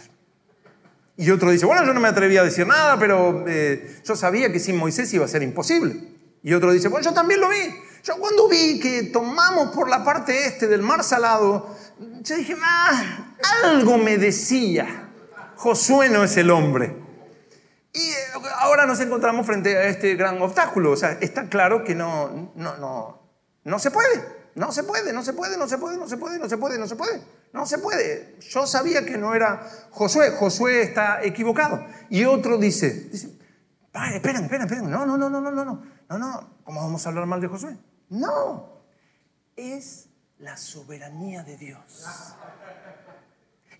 Y 1.17 1.31
otro 1.31 1.49
dice, 1.49 1.65
bueno, 1.65 1.83
yo 1.85 1.93
no 1.93 1.99
me 1.99 2.07
atrevía 2.07 2.41
a 2.41 2.43
decir 2.43 2.67
nada, 2.67 2.99
pero 2.99 3.45
eh, 3.47 4.01
yo 4.03 4.15
sabía 4.15 4.51
que 4.51 4.59
sin 4.59 4.77
Moisés 4.77 5.11
iba 5.13 5.25
a 5.25 5.27
ser 5.27 5.41
imposible. 5.41 6.15
Y 6.43 6.53
otro 6.53 6.71
dice, 6.71 6.89
bueno, 6.89 7.03
yo 7.03 7.13
también 7.13 7.41
lo 7.41 7.49
vi. 7.49 7.75
Yo 8.03 8.17
cuando 8.17 8.47
vi 8.47 8.79
que 8.79 9.03
tomamos 9.03 9.73
por 9.73 9.89
la 9.89 10.03
parte 10.03 10.45
este 10.45 10.67
del 10.67 10.83
mar 10.83 11.03
salado, 11.03 11.75
yo 12.21 12.35
dije, 12.35 12.55
ah, 12.61 13.33
algo 13.63 13.97
me 13.97 14.17
decía, 14.17 15.09
Josué 15.55 16.09
no 16.09 16.23
es 16.23 16.37
el 16.37 16.51
hombre. 16.51 16.95
Y 17.93 18.09
eh, 18.09 18.15
ahora 18.59 18.85
nos 18.85 18.99
encontramos 18.99 19.45
frente 19.47 19.75
a 19.75 19.85
este 19.85 20.15
gran 20.15 20.39
obstáculo. 20.39 20.91
O 20.91 20.97
sea, 20.97 21.13
está 21.13 21.49
claro 21.49 21.83
que 21.83 21.95
no, 21.95 22.51
no, 22.55 22.77
no, 22.77 23.21
no 23.63 23.79
se 23.79 23.89
puede. 23.89 24.45
No 24.55 24.71
se 24.71 24.83
puede, 24.83 25.11
no 25.11 25.21
se 25.21 25.33
puede, 25.33 25.57
no 25.57 25.67
se 25.67 25.77
puede, 25.77 25.97
no 25.97 26.07
se 26.07 26.17
puede, 26.17 26.39
no 26.39 26.47
se 26.47 26.57
puede, 26.57 26.77
no 26.77 26.87
se 26.87 26.95
puede. 26.95 27.21
No 27.55 27.65
se 27.65 27.77
puede. 27.77 28.35
Yo 28.41 28.67
sabía 28.67 29.05
que 29.05 29.17
no 29.17 29.33
era 29.33 29.65
Josué. 29.91 30.31
Josué 30.31 30.81
está 30.83 31.23
equivocado. 31.23 31.85
Y 32.09 32.25
otro 32.25 32.57
dice, 32.57 33.07
dice, 33.09 33.29
esperen, 34.13 34.43
esperen, 34.43 34.63
esperen. 34.63 34.91
No, 34.91 35.05
no, 35.05 35.17
no, 35.17 35.29
no, 35.29 35.39
no, 35.39 35.51
no, 35.51 35.63
no. 35.63 35.83
No, 36.09 36.17
no. 36.17 36.49
¿Cómo 36.65 36.81
vamos 36.81 37.05
a 37.05 37.09
hablar 37.09 37.25
mal 37.25 37.39
de 37.39 37.47
Josué? 37.47 37.77
No. 38.09 38.83
Es 39.55 40.09
la 40.39 40.57
soberanía 40.57 41.43
de 41.43 41.55
Dios. 41.55 42.05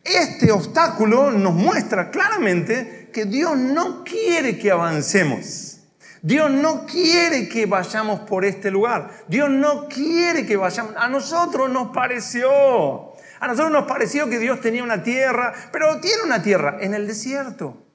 Este 0.06 0.54
obstáculo 0.54 1.32
nos 1.32 1.54
muestra 1.54 2.12
claramente 2.12 3.10
que 3.12 3.26
Dios 3.26 3.58
no 3.58 4.06
quiere 4.06 4.58
que 4.58 4.72
avancemos. 4.72 5.82
Dios 6.22 6.50
no 6.50 6.86
quiere 6.86 7.50
que 7.50 7.66
vayamos 7.66 8.22
por 8.22 8.46
este 8.46 8.72
lugar. 8.72 9.12
Dios 9.28 9.50
no 9.50 9.90
quiere 9.90 10.46
que 10.46 10.56
vayamos. 10.56 10.94
A 10.96 11.10
nosotros 11.10 11.70
nos 11.70 11.90
pareció. 11.90 13.15
A 13.40 13.48
nosotros 13.48 13.72
nos 13.72 13.86
pareció 13.86 14.30
que 14.30 14.40
Dios 14.40 14.62
tenía 14.62 14.84
una 14.84 15.04
tierra, 15.04 15.54
pero 15.72 16.00
tiene 16.00 16.24
una 16.24 16.42
tierra 16.42 16.78
en 16.80 16.94
el 16.94 17.08
desierto. 17.08 17.86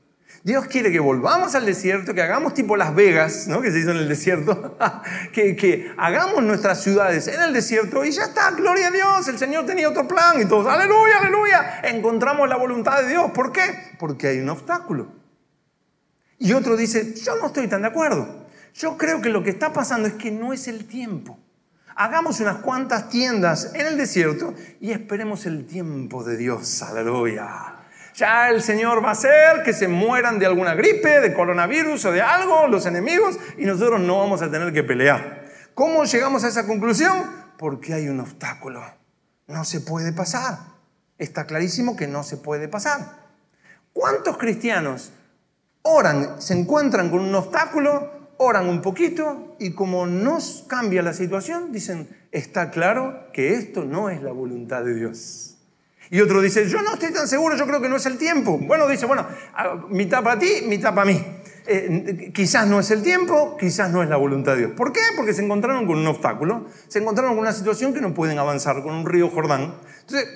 Dios 0.43 0.67
quiere 0.67 0.91
que 0.91 1.01
volvamos 1.01 1.55
al 1.55 1.67
desierto, 1.67 2.15
que 2.15 2.23
hagamos 2.23 2.55
tipo 2.55 2.75
Las 2.75 2.95
Vegas, 2.95 3.47
¿no? 3.47 3.61
que 3.61 3.71
se 3.71 3.81
hizo 3.81 3.91
en 3.91 3.99
el 3.99 4.09
desierto, 4.09 4.79
que, 5.35 5.55
que, 5.55 5.93
hagamos 5.99 6.43
nuestras 6.43 6.83
ciudades 6.83 7.29
en 7.29 7.43
el 7.43 7.53
desierto 7.53 8.05
y 8.07 8.11
ya 8.11 8.23
está, 8.23 8.51
gloria 8.53 8.89
a 8.89 8.91
Dios, 8.91 9.29
el 9.29 9.39
Señor 9.39 9.67
tenía 9.67 9.91
otro 9.91 10.09
plan 10.09 10.41
y 10.41 10.47
todos, 10.47 10.67
aleluya, 10.67 11.19
aleluya, 11.19 11.81
encontramos 11.85 12.49
la 12.49 12.57
voluntad 12.57 13.03
de 13.03 13.09
Dios. 13.09 13.31
¿Por 13.33 13.53
qué? 13.53 13.97
Porque 13.99 14.29
hay 14.29 14.39
un 14.39 14.49
obstáculo. 14.49 15.13
Y 16.39 16.55
otro 16.55 16.75
dice, 16.75 17.15
yo 17.17 17.37
no 17.37 17.49
estoy 17.49 17.69
tan 17.69 17.83
de 17.83 17.89
acuerdo. 17.89 18.47
Yo 18.73 18.97
creo 18.97 19.21
que 19.21 19.29
lo 19.29 19.43
que 19.43 19.51
está 19.51 19.75
pasando 19.75 20.09
es 20.09 20.15
que 20.15 20.31
no 20.31 20.55
es 20.55 20.69
el 20.69 20.87
tiempo 20.87 21.39
hagamos 22.01 22.41
unas 22.41 22.61
cuantas 22.61 23.11
tiendas 23.11 23.73
en 23.75 23.87
el 23.87 23.99
desierto 23.99 24.55
y 24.81 24.91
esperemos 24.91 25.45
el 25.45 25.67
tiempo 25.67 26.25
de 26.25 26.39
Dios. 26.39 26.83
Aleluya. 26.83 27.75
Ya 28.15 28.49
el 28.49 28.63
Señor 28.63 29.05
va 29.05 29.11
a 29.11 29.13
hacer 29.13 29.63
que 29.63 29.75
se 29.75 29.87
mueran 29.87 30.39
de 30.39 30.47
alguna 30.47 30.75
gripe, 30.75 31.21
de 31.21 31.35
coronavirus 31.35 32.07
o 32.07 32.13
de 32.13 32.23
algo, 32.23 32.69
los 32.69 32.87
enemigos, 32.87 33.39
y 33.59 33.67
nosotros 33.67 34.01
no 34.01 34.19
vamos 34.19 34.41
a 34.41 34.51
tener 34.51 34.73
que 34.73 34.83
pelear. 34.83 35.45
¿Cómo 35.75 36.05
llegamos 36.05 36.43
a 36.45 36.49
esa 36.49 36.67
conclusión? 36.67 37.31
Porque 37.59 37.93
hay 37.93 38.09
un 38.09 38.21
obstáculo. 38.21 38.83
No 39.47 39.67
se 39.67 39.83
puede 39.83 40.15
pasar. 40.15 40.57
Está 41.19 41.45
clarísimo 41.45 41.97
que 41.97 42.07
no 42.07 42.23
se 42.23 42.39
puede 42.39 42.67
pasar. 42.69 43.29
¿Cuántos 43.93 44.39
cristianos 44.39 45.13
oran, 45.83 46.41
se 46.41 46.59
encuentran 46.59 47.11
con 47.11 47.21
un 47.21 47.35
obstáculo 47.35 48.20
oran 48.43 48.71
un 48.71 48.81
poquito 48.81 49.55
y 49.59 49.73
como 49.73 50.07
nos 50.07 50.65
cambia 50.67 51.03
la 51.03 51.13
situación, 51.13 51.73
dicen, 51.73 52.09
está 52.33 52.71
claro 52.71 53.31
que 53.35 53.53
esto 53.53 53.85
no 53.85 54.09
es 54.09 54.23
la 54.23 54.33
voluntad 54.33 54.83
de 54.83 54.95
Dios. 54.95 55.59
Y 56.09 56.23
otro 56.23 56.41
dice, 56.41 56.67
yo 56.67 56.81
no 56.81 56.95
estoy 56.95 57.13
tan 57.13 57.29
seguro, 57.29 57.55
yo 57.55 57.67
creo 57.67 57.83
que 57.83 57.91
no 57.91 57.97
es 57.97 58.07
el 58.07 58.17
tiempo. 58.17 58.57
Bueno, 58.57 58.89
dice, 58.89 59.05
bueno, 59.05 59.27
mitad 59.91 60.23
para 60.25 60.39
ti, 60.41 60.65
mitad 60.67 60.95
para 60.95 61.05
mí. 61.05 61.23
Eh, 61.67 62.33
quizás 62.35 62.67
no 62.67 62.81
es 62.81 62.91
el 62.91 63.03
tiempo, 63.03 63.59
quizás 63.61 63.91
no 63.91 64.03
es 64.03 64.09
la 64.09 64.17
voluntad 64.17 64.53
de 64.53 64.59
Dios. 64.61 64.73
¿Por 64.75 64.91
qué? 64.95 65.01
Porque 65.17 65.35
se 65.35 65.45
encontraron 65.45 65.87
con 65.87 65.99
un 65.99 66.07
obstáculo, 66.07 66.65
se 66.89 66.99
encontraron 66.99 67.35
con 67.35 67.41
una 67.41 67.53
situación 67.53 67.93
que 67.93 68.01
no 68.01 68.15
pueden 68.15 68.39
avanzar, 68.39 68.83
con 68.83 68.95
un 68.95 69.05
río 69.05 69.29
Jordán. 69.29 69.75
Entonces, 70.01 70.27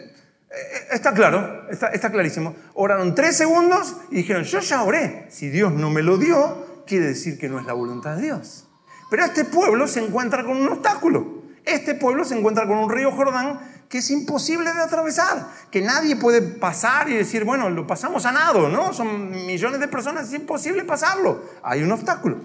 eh, 0.51 0.89
está 0.93 1.15
claro, 1.15 1.71
está, 1.71 1.87
está 1.89 2.13
clarísimo. 2.13 2.55
Oraron 2.75 3.15
tres 3.15 3.35
segundos 3.39 3.97
y 4.11 4.17
dijeron, 4.17 4.45
yo 4.45 4.61
ya 4.61 4.83
oré. 4.83 5.25
Si 5.31 5.49
Dios 5.49 5.73
no 5.73 5.89
me 5.89 6.03
lo 6.03 6.19
dio, 6.19 6.74
quiere 6.87 7.07
decir 7.07 7.39
que 7.39 7.49
no 7.49 7.59
es 7.59 7.67
la 7.67 7.73
voluntad 7.73 8.17
de 8.17 8.23
Dios. 8.23 8.67
Pero 9.11 9.25
este 9.25 9.45
pueblo 9.45 9.87
se 9.87 10.05
encuentra 10.05 10.45
con 10.45 10.57
un 10.57 10.69
obstáculo. 10.69 11.45
Este 11.65 11.95
pueblo 11.95 12.25
se 12.25 12.39
encuentra 12.39 12.67
con 12.67 12.79
un 12.79 12.91
río 12.91 13.13
Jordán 13.13 13.61
que 13.89 13.99
es 13.99 14.11
imposible 14.11 14.73
de 14.73 14.81
atravesar, 14.81 15.47
que 15.71 15.81
nadie 15.81 16.17
puede 16.17 16.43
pasar 16.43 17.09
y 17.09 17.15
decir, 17.15 17.45
bueno, 17.45 17.71
lo 17.71 17.87
pasamos 17.87 18.27
a 18.27 18.33
nado, 18.33 18.69
¿no? 18.69 18.93
Son 18.93 19.31
millones 19.31 19.79
de 19.79 19.89
personas, 19.89 20.29
es 20.29 20.35
imposible 20.35 20.85
pasarlo. 20.85 21.45
Hay 21.63 21.83
un 21.83 21.93
obstáculo. 21.93 22.39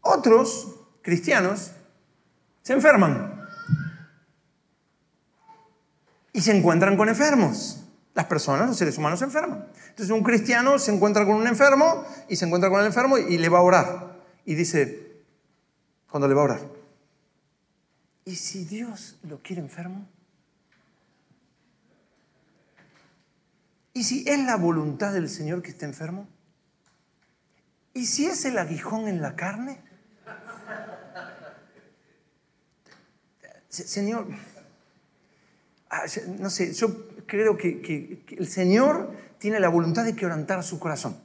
Otros 0.00 0.76
cristianos 1.02 1.72
se 2.62 2.72
enferman 2.72 3.46
y 6.32 6.40
se 6.40 6.56
encuentran 6.56 6.96
con 6.96 7.08
enfermos. 7.08 7.87
Las 8.18 8.26
personas, 8.26 8.66
los 8.66 8.76
seres 8.76 8.98
humanos 8.98 9.20
se 9.20 9.26
enferman. 9.26 9.64
Entonces 9.90 10.10
un 10.10 10.24
cristiano 10.24 10.76
se 10.80 10.92
encuentra 10.92 11.24
con 11.24 11.36
un 11.36 11.46
enfermo 11.46 12.04
y 12.28 12.34
se 12.34 12.46
encuentra 12.46 12.68
con 12.68 12.80
el 12.80 12.86
enfermo 12.86 13.16
y 13.16 13.38
le 13.38 13.48
va 13.48 13.58
a 13.58 13.62
orar. 13.62 14.20
Y 14.44 14.56
dice, 14.56 15.22
cuando 16.10 16.26
le 16.26 16.34
va 16.34 16.40
a 16.40 16.44
orar, 16.46 16.60
¿y 18.24 18.34
si 18.34 18.64
Dios 18.64 19.20
lo 19.22 19.40
quiere 19.40 19.62
enfermo? 19.62 20.04
¿Y 23.92 24.02
si 24.02 24.28
es 24.28 24.40
la 24.40 24.56
voluntad 24.56 25.12
del 25.12 25.28
Señor 25.28 25.62
que 25.62 25.70
esté 25.70 25.84
enfermo? 25.84 26.26
¿Y 27.94 28.06
si 28.06 28.26
es 28.26 28.44
el 28.46 28.58
aguijón 28.58 29.06
en 29.06 29.22
la 29.22 29.36
carne? 29.36 29.80
Señor, 33.68 34.26
ah, 35.88 36.02
no 36.40 36.50
sé, 36.50 36.74
yo 36.74 37.07
creo 37.28 37.56
que, 37.56 38.24
el 38.36 38.48
Señor 38.48 39.12
tiene 39.38 39.60
la 39.60 39.68
voluntad 39.68 40.04
de 40.04 40.16
quebrantar 40.16 40.64
su 40.64 40.80
corazón. 40.80 41.16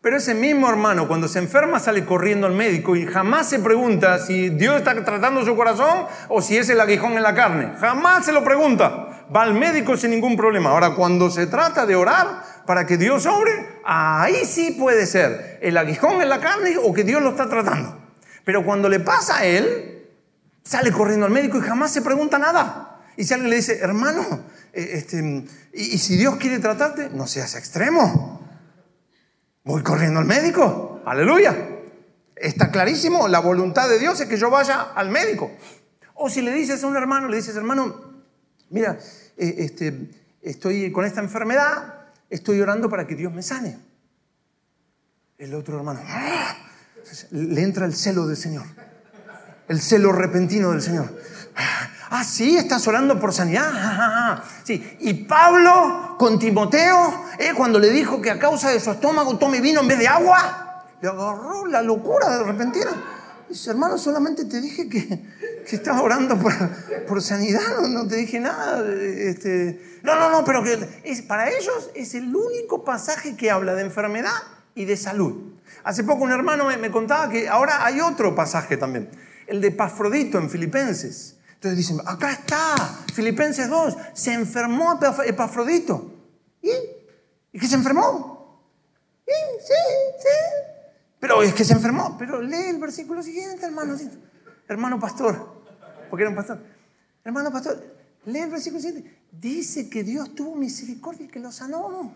Pero 0.00 0.16
ese 0.16 0.34
mismo 0.34 0.68
hermano, 0.68 1.06
cuando 1.06 1.28
se 1.28 1.38
enferma, 1.38 1.78
sale 1.78 2.04
corriendo 2.04 2.46
al 2.46 2.54
médico 2.54 2.96
y 2.96 3.04
jamás 3.04 3.48
se 3.48 3.58
pregunta 3.58 4.18
si 4.18 4.48
Dios 4.48 4.76
está 4.76 4.94
tratando 5.04 5.44
su 5.44 5.54
corazón 5.56 6.06
o 6.28 6.40
si 6.40 6.56
es 6.56 6.68
el 6.70 6.80
aguijón 6.80 7.12
en 7.12 7.22
la 7.22 7.34
carne. 7.34 7.72
Jamás 7.78 8.24
se 8.24 8.32
lo 8.32 8.42
pregunta. 8.42 9.26
Va 9.34 9.42
al 9.42 9.54
médico 9.54 9.96
sin 9.96 10.12
ningún 10.12 10.36
problema. 10.36 10.70
Ahora, 10.70 10.94
cuando 10.94 11.30
se 11.30 11.46
trata 11.46 11.84
de 11.84 11.96
orar 11.96 12.42
para 12.64 12.86
que 12.86 12.96
Dios 12.96 13.26
obre, 13.26 13.52
ahí 13.84 14.44
sí 14.44 14.76
puede 14.78 15.04
ser 15.06 15.58
el 15.62 15.76
aguijón 15.76 16.22
en 16.22 16.28
la 16.28 16.40
carne 16.40 16.76
o 16.82 16.92
que 16.92 17.04
Dios 17.04 17.20
lo 17.20 17.30
está 17.30 17.48
tratando. 17.48 17.98
Pero 18.44 18.64
cuando 18.64 18.88
le 18.88 19.00
pasa 19.00 19.38
a 19.38 19.44
él, 19.44 20.06
sale 20.62 20.92
corriendo 20.92 21.26
al 21.26 21.32
médico 21.32 21.58
y 21.58 21.60
jamás 21.60 21.92
se 21.92 22.02
pregunta 22.02 22.38
nada. 22.38 22.97
Y 23.18 23.24
si 23.24 23.34
alguien 23.34 23.50
le 23.50 23.56
dice, 23.56 23.80
hermano, 23.80 24.22
eh, 24.72 24.90
este, 24.92 25.44
y, 25.72 25.98
si 25.98 26.16
Dios 26.16 26.36
quiere 26.36 26.60
tratarte, 26.60 27.10
no 27.10 27.26
seas 27.26 27.56
extremo. 27.56 28.48
Voy 29.64 29.82
corriendo 29.82 30.20
al 30.20 30.24
médico. 30.24 31.02
Aleluya. 31.04 31.52
Está 32.36 32.70
clarísimo, 32.70 33.26
la 33.26 33.40
voluntad 33.40 33.88
de 33.88 33.98
Dios 33.98 34.20
es 34.20 34.28
que 34.28 34.36
yo 34.36 34.50
vaya 34.50 34.82
al 34.94 35.10
médico. 35.10 35.50
O 36.14 36.30
si 36.30 36.42
le 36.42 36.52
dices 36.52 36.84
a 36.84 36.86
un 36.86 36.94
hermano, 36.94 37.26
le 37.26 37.38
dices, 37.38 37.56
hermano, 37.56 38.22
mira, 38.70 38.96
eh, 39.36 39.54
este, 39.58 40.10
estoy 40.40 40.92
con 40.92 41.04
esta 41.04 41.20
enfermedad, 41.20 41.94
estoy 42.30 42.60
orando 42.60 42.88
para 42.88 43.08
que 43.08 43.16
Dios 43.16 43.32
me 43.32 43.42
sane. 43.42 43.80
El 45.38 45.54
otro 45.54 45.76
hermano, 45.78 46.00
le 47.32 47.62
entra 47.62 47.84
el 47.84 47.96
celo 47.96 48.28
del 48.28 48.36
Señor, 48.36 48.66
el 49.66 49.80
celo 49.80 50.12
repentino 50.12 50.70
del 50.70 50.82
Señor. 50.82 51.12
Ah, 51.56 51.90
sí, 52.24 52.56
estás 52.56 52.86
orando 52.86 53.18
por 53.20 53.32
sanidad. 53.32 54.42
Sí. 54.64 54.96
Y 55.00 55.14
Pablo 55.24 56.16
con 56.18 56.38
Timoteo, 56.38 57.24
eh, 57.38 57.52
cuando 57.56 57.78
le 57.78 57.90
dijo 57.90 58.20
que 58.20 58.30
a 58.30 58.38
causa 58.38 58.70
de 58.70 58.80
su 58.80 58.90
estómago 58.90 59.38
tome 59.38 59.60
vino 59.60 59.80
en 59.80 59.88
vez 59.88 59.98
de 59.98 60.08
agua, 60.08 60.84
le 61.00 61.08
agarró 61.08 61.66
la 61.66 61.82
locura 61.82 62.36
de 62.36 62.44
repentina. 62.44 62.90
Dice, 63.48 63.70
hermano, 63.70 63.96
solamente 63.96 64.44
te 64.44 64.60
dije 64.60 64.88
que, 64.88 65.06
que 65.66 65.76
estás 65.76 66.00
orando 66.00 66.38
por, 66.38 66.52
por 67.06 67.22
sanidad, 67.22 67.80
no, 67.88 68.06
te 68.06 68.16
dije 68.16 68.40
nada. 68.40 68.84
Este, 68.92 70.00
no, 70.02 70.16
no, 70.16 70.30
no, 70.30 70.44
pero 70.44 70.62
que 70.62 70.78
es, 71.04 71.22
para 71.22 71.48
ellos 71.48 71.90
es 71.94 72.14
el 72.14 72.34
único 72.34 72.84
pasaje 72.84 73.36
que 73.36 73.50
habla 73.50 73.74
de 73.74 73.82
enfermedad 73.82 74.36
y 74.74 74.84
de 74.84 74.96
salud. 74.96 75.54
Hace 75.84 76.04
poco 76.04 76.24
un 76.24 76.32
hermano 76.32 76.66
me, 76.66 76.76
me 76.76 76.90
contaba 76.90 77.30
que 77.30 77.48
ahora 77.48 77.86
hay 77.86 78.00
otro 78.00 78.34
pasaje 78.34 78.76
también, 78.76 79.08
el 79.46 79.62
de 79.62 79.70
Pafrodito 79.70 80.36
en 80.38 80.50
Filipenses. 80.50 81.37
Entonces 81.58 81.76
dicen, 81.76 81.98
acá 82.06 82.30
está, 82.30 82.76
Filipenses 83.12 83.68
2, 83.68 83.96
se 84.12 84.32
enfermó 84.32 84.96
Epafrodito. 85.26 86.14
¿Y? 86.62 86.70
¿Y 87.52 87.58
qué 87.58 87.66
se 87.66 87.74
enfermó? 87.74 88.62
Sí, 89.26 89.34
sí. 89.66 89.74
Pero 91.18 91.42
es 91.42 91.52
que 91.54 91.64
se 91.64 91.72
enfermó. 91.72 92.16
Pero 92.16 92.40
lee 92.40 92.68
el 92.68 92.78
versículo 92.78 93.24
siguiente, 93.24 93.66
hermano. 93.66 93.96
Hermano 94.68 95.00
pastor. 95.00 95.64
Porque 96.08 96.22
era 96.22 96.30
un 96.30 96.36
pastor. 96.36 96.62
Hermano 97.24 97.50
pastor, 97.50 97.84
lee 98.26 98.38
el 98.38 98.50
versículo 98.50 98.80
siguiente. 98.80 99.18
Dice 99.32 99.90
que 99.90 100.04
Dios 100.04 100.36
tuvo 100.36 100.54
misericordia 100.54 101.26
y 101.26 101.28
que 101.28 101.40
lo 101.40 101.50
sanó. 101.50 102.14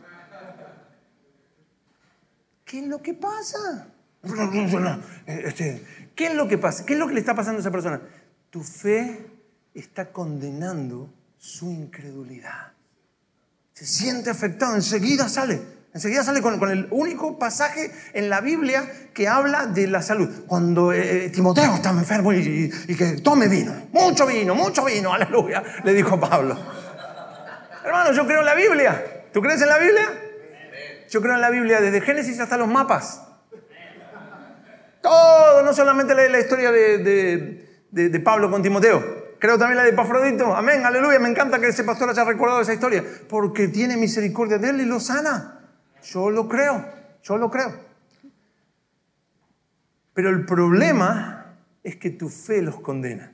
¿Qué 2.65 2.79
es 2.79 2.87
lo 2.87 3.03
que 3.03 3.15
pasa? 3.15 3.89
Este, 5.27 5.85
¿Qué 6.15 6.27
es 6.29 6.35
lo 6.35 6.47
que 6.47 6.59
pasa? 6.59 6.87
¿Qué 6.87 6.93
es 6.93 6.99
lo 7.01 7.09
que 7.09 7.15
le 7.15 7.21
está 7.21 7.35
pasando 7.35 7.59
a 7.59 7.61
esa 7.61 7.73
persona? 7.73 8.01
Tu 8.51 8.63
fe 8.63 9.32
está 9.75 10.13
condenando 10.13 11.11
su 11.39 11.71
incredulidad. 11.71 12.73
Se 13.73 13.87
siente 13.87 14.31
afectado, 14.31 14.75
enseguida 14.75 15.29
sale. 15.29 15.61
Enseguida 15.95 16.23
sale 16.23 16.41
con, 16.41 16.71
el 16.71 16.89
único 16.91 17.39
pasaje 17.39 17.93
en 18.15 18.31
la 18.31 18.41
Biblia 18.41 18.91
que 19.13 19.29
habla 19.29 19.67
de 19.67 19.87
la 19.87 20.01
salud. 20.01 20.45
Cuando 20.47 20.93
eh, 20.93 21.27
eh, 21.27 21.31
Timoteo 21.31 21.75
estaba 21.75 21.99
enfermo 21.99 22.33
y, 22.33 22.71
que 22.97 23.21
tome 23.23 23.49
vino, 23.49 23.89
mucho 23.93 24.27
vino, 24.27 24.55
mucho 24.55 24.85
vino, 24.85 25.13
aleluya, 25.13 25.63
le 25.85 25.93
dijo 25.93 26.19
Pablo. 26.19 26.57
Hermano, 27.85 28.13
yo 28.13 28.27
creo 28.27 28.41
en 28.41 28.47
la 28.47 28.55
Biblia. 28.55 29.25
¿Tú 29.33 29.43
crees 29.43 29.61
en 29.61 29.69
la 29.69 29.79
Biblia? 29.79 30.09
Yo 31.11 31.21
creo 31.21 31.35
en 31.35 31.41
la 31.43 31.51
Biblia 31.51 31.81
desde 31.81 32.01
Génesis 32.01 32.41
hasta 32.41 32.57
los 32.57 32.69
mapas. 32.69 33.23
Todo, 35.03 35.63
no 35.63 35.75
solamente 35.75 36.15
la, 36.15 36.29
la 36.29 36.39
historia 36.41 36.71
de, 36.71 37.67
de 37.91 38.21
Pablo 38.21 38.51
con 38.51 38.63
Timoteo. 38.63 39.22
Creo 39.43 39.59
también 39.59 39.79
la 39.79 39.83
de 39.83 39.93
Pafrodito. 39.93 40.55
Amén, 40.55 40.87
aleluya. 40.87 41.19
Me 41.19 41.29
encanta 41.29 41.59
que 41.59 41.67
ese 41.67 41.83
pastor 41.83 42.09
haya 42.09 42.23
recordado 42.23 42.61
esa 42.61 42.75
historia. 42.75 43.05
Porque 43.29 43.67
tiene 43.67 43.97
misericordia 43.97 44.57
de 44.57 44.71
él 44.71 44.83
y 44.83 44.85
lo 44.85 45.01
sana. 45.01 45.69
Yo 46.05 46.31
lo 46.31 46.49
creo, 46.49 46.87
yo 47.25 47.39
lo 47.39 47.51
creo. 47.51 47.75
Pero 50.15 50.31
el 50.31 50.47
problema 50.47 51.57
es 51.83 51.97
que 51.97 52.11
tu 52.11 52.29
fe 52.29 52.63
los 52.63 52.79
condena. 52.79 53.33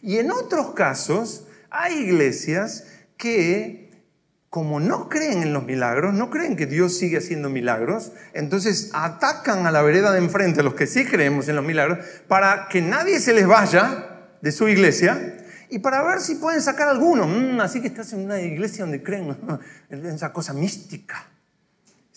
Y 0.00 0.16
en 0.16 0.30
otros 0.30 0.72
casos 0.72 1.46
hay 1.68 2.04
iglesias 2.04 2.86
que, 3.18 4.02
como 4.48 4.80
no 4.80 5.10
creen 5.10 5.42
en 5.42 5.52
los 5.52 5.64
milagros, 5.64 6.14
no 6.14 6.30
creen 6.30 6.56
que 6.56 6.64
Dios 6.64 6.96
sigue 6.96 7.18
haciendo 7.18 7.50
milagros, 7.50 8.12
entonces 8.32 8.92
atacan 8.94 9.66
a 9.66 9.72
la 9.72 9.82
vereda 9.82 10.10
de 10.10 10.20
enfrente, 10.20 10.60
a 10.60 10.62
los 10.62 10.72
que 10.72 10.86
sí 10.86 11.04
creemos 11.04 11.48
en 11.48 11.56
los 11.56 11.64
milagros, 11.66 11.98
para 12.28 12.68
que 12.68 12.80
nadie 12.80 13.20
se 13.20 13.34
les 13.34 13.46
vaya 13.46 14.06
de 14.40 14.52
su 14.52 14.66
iglesia 14.66 15.36
y 15.70 15.78
para 15.78 16.02
ver 16.02 16.20
si 16.20 16.34
pueden 16.34 16.60
sacar 16.60 16.88
alguno. 16.88 17.26
Mm, 17.26 17.60
así 17.60 17.80
que 17.80 17.88
estás 17.88 18.12
en 18.12 18.24
una 18.24 18.40
iglesia 18.40 18.84
donde 18.84 19.02
creen 19.02 19.36
en 19.90 20.06
esa 20.06 20.32
cosa 20.32 20.52
mística 20.52 21.26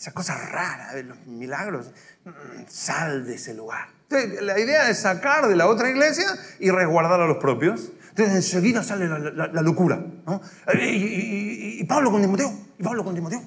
esa 0.04 0.12
cosa 0.12 0.36
rara 0.36 0.92
de 0.92 1.04
los 1.04 1.26
milagros, 1.26 1.90
mm, 2.24 2.30
sal 2.68 3.24
de 3.24 3.36
ese 3.36 3.54
lugar. 3.54 3.88
Entonces, 4.10 4.42
la 4.42 4.58
idea 4.58 4.90
es 4.90 4.98
sacar 4.98 5.48
de 5.48 5.56
la 5.56 5.66
otra 5.66 5.88
iglesia 5.88 6.26
y 6.58 6.70
resguardar 6.70 7.20
a 7.22 7.26
los 7.26 7.38
propios. 7.38 7.90
Entonces 8.10 8.34
enseguida 8.34 8.82
sale 8.82 9.08
la, 9.08 9.62
locura. 9.62 10.04
¿no? 10.26 10.40
Y, 10.78 11.82
Pablo 11.84 12.12
con 12.12 12.20
Timoteo, 12.20 12.52
y 12.78 12.82
Pablo 12.82 13.02
con 13.02 13.14
Timoteo. 13.14 13.42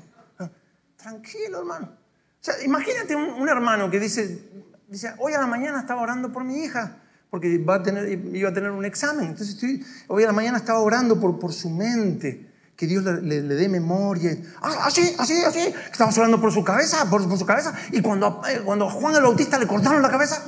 Tranquilo, 0.98 1.60
hermano. 1.60 1.88
O 1.88 2.44
sea, 2.44 2.56
imagínate 2.64 3.16
un, 3.16 3.48
hermano 3.48 3.90
que 3.90 4.00
dice, 4.00 4.50
dice, 4.88 5.14
hoy 5.20 5.34
a 5.34 5.40
la 5.40 5.48
mañana 5.48 5.80
estaba 5.80 6.02
orando 6.02 6.34
por 6.34 6.44
mi 6.44 6.64
hija, 6.64 6.98
porque 7.30 7.58
va 7.58 7.76
a 7.76 7.84
tener, 7.84 8.10
iba 8.36 8.50
a 8.50 8.54
tener 8.54 8.72
un 8.72 8.86
examen. 8.86 9.26
Entonces 9.26 9.56
estoy, 9.56 9.86
hoy 10.08 10.24
a 10.24 10.28
la 10.28 10.34
mañana 10.34 10.58
estaba 10.58 10.80
orando 10.80 11.20
por, 11.20 11.40
por 11.40 11.54
su 11.54 11.70
mente 11.70 12.48
que 12.78 12.86
Dios 12.86 13.04
le, 13.04 13.42
dé 13.42 13.68
memoria. 13.68 14.38
Ah, 14.62 14.84
así, 14.86 15.16
así, 15.18 15.44
así. 15.44 15.74
Estamos 15.92 16.16
hablando 16.18 16.40
por 16.40 16.54
su 16.54 16.64
cabeza, 16.64 17.10
por, 17.10 17.24
su 17.38 17.46
cabeza. 17.46 17.74
Y 17.92 18.02
cuando, 18.02 18.42
eh, 18.48 18.62
cuando 18.64 18.88
a 18.88 18.92
Juan 18.92 19.16
el 19.16 19.24
Bautista 19.24 19.58
le 19.58 19.66
cortaron 19.66 20.02
la 20.02 20.12
cabeza. 20.12 20.44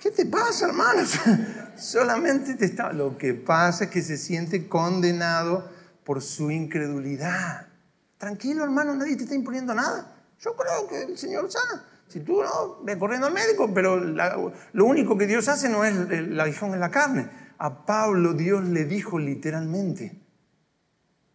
¿Qué 0.00 0.10
te 0.10 0.26
pasa, 0.26 0.66
hermanos? 0.66 1.12
Solamente 1.76 2.54
te 2.54 2.64
está. 2.64 2.92
Lo 2.92 3.16
que 3.16 3.34
pasa 3.34 3.84
es 3.84 3.90
que 3.90 4.02
se 4.02 4.16
siente 4.16 4.68
condenado 4.68 5.70
por 6.04 6.22
su 6.22 6.50
incredulidad. 6.50 7.68
Tranquilo, 8.18 8.64
hermano, 8.64 8.96
nadie 8.96 9.16
te 9.16 9.22
está 9.22 9.36
imponiendo 9.36 9.74
nada. 9.74 10.12
Yo 10.40 10.56
creo 10.56 10.88
que 10.88 11.02
el 11.02 11.18
Señor 11.18 11.50
sana. 11.52 11.84
Si 12.10 12.20
tú 12.20 12.42
no, 12.42 12.84
ve 12.84 12.98
corriendo 12.98 13.28
al 13.28 13.32
médico, 13.32 13.72
pero 13.72 13.96
lo 13.96 14.84
único 14.84 15.16
que 15.16 15.26
Dios 15.26 15.48
hace 15.48 15.68
no 15.68 15.84
es 15.84 15.94
el 16.10 16.38
aguijón 16.38 16.74
en 16.74 16.80
la 16.80 16.90
carne 16.90 17.30
a 17.60 17.84
Pablo 17.84 18.32
Dios 18.32 18.64
le 18.64 18.86
dijo 18.86 19.18
literalmente, 19.18 20.18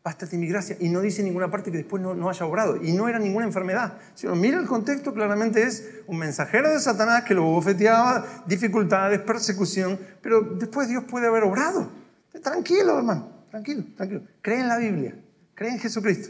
bástate 0.03 0.37
mi 0.37 0.47
gracia. 0.47 0.75
Y 0.79 0.89
no 0.89 1.01
dice 1.01 1.21
ninguna 1.21 1.51
parte 1.51 1.71
que 1.71 1.77
después 1.77 2.01
no, 2.01 2.29
haya 2.29 2.45
obrado. 2.47 2.83
Y 2.83 2.93
no 2.93 3.07
era 3.07 3.19
ninguna 3.19 3.45
enfermedad. 3.45 3.99
Sino, 4.15 4.35
mira 4.35 4.59
el 4.59 4.65
contexto, 4.65 5.13
claramente 5.13 5.61
es 5.61 5.87
un 6.07 6.17
mensajero 6.17 6.71
de 6.71 6.79
Satanás 6.79 7.25
que 7.25 7.35
lo 7.35 7.43
bofeteaba, 7.43 8.25
dificultades, 8.47 9.19
persecución, 9.21 9.99
pero 10.21 10.41
después 10.41 10.89
Dios 10.89 11.03
puede 11.03 11.27
haber 11.27 11.43
obrado. 11.43 11.91
Tranquilo, 12.41 12.97
hermano, 12.97 13.45
tranquilo, 13.51 13.83
tranquilo. 13.95 14.23
Cree 14.41 14.61
en 14.61 14.67
la 14.67 14.77
Biblia, 14.77 15.15
cree 15.53 15.73
en 15.73 15.79
Jesucristo. 15.79 16.29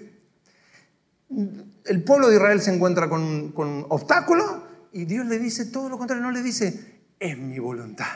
El 1.86 2.04
pueblo 2.04 2.30
de 2.30 2.36
Israel 2.36 2.62
se 2.62 2.74
encuentra 2.74 3.10
con, 3.10 3.52
con 3.52 3.86
obstáculos 3.90 4.46
y 4.92 5.06
Dios 5.06 5.26
le 5.26 5.40
dice 5.40 5.66
todo 5.66 5.90
lo 5.90 5.98
contrario, 5.98 6.24
no 6.24 6.32
le 6.32 6.42
dice, 6.42 7.02
es 7.20 7.38
mi 7.38 7.60
voluntad 7.60 8.08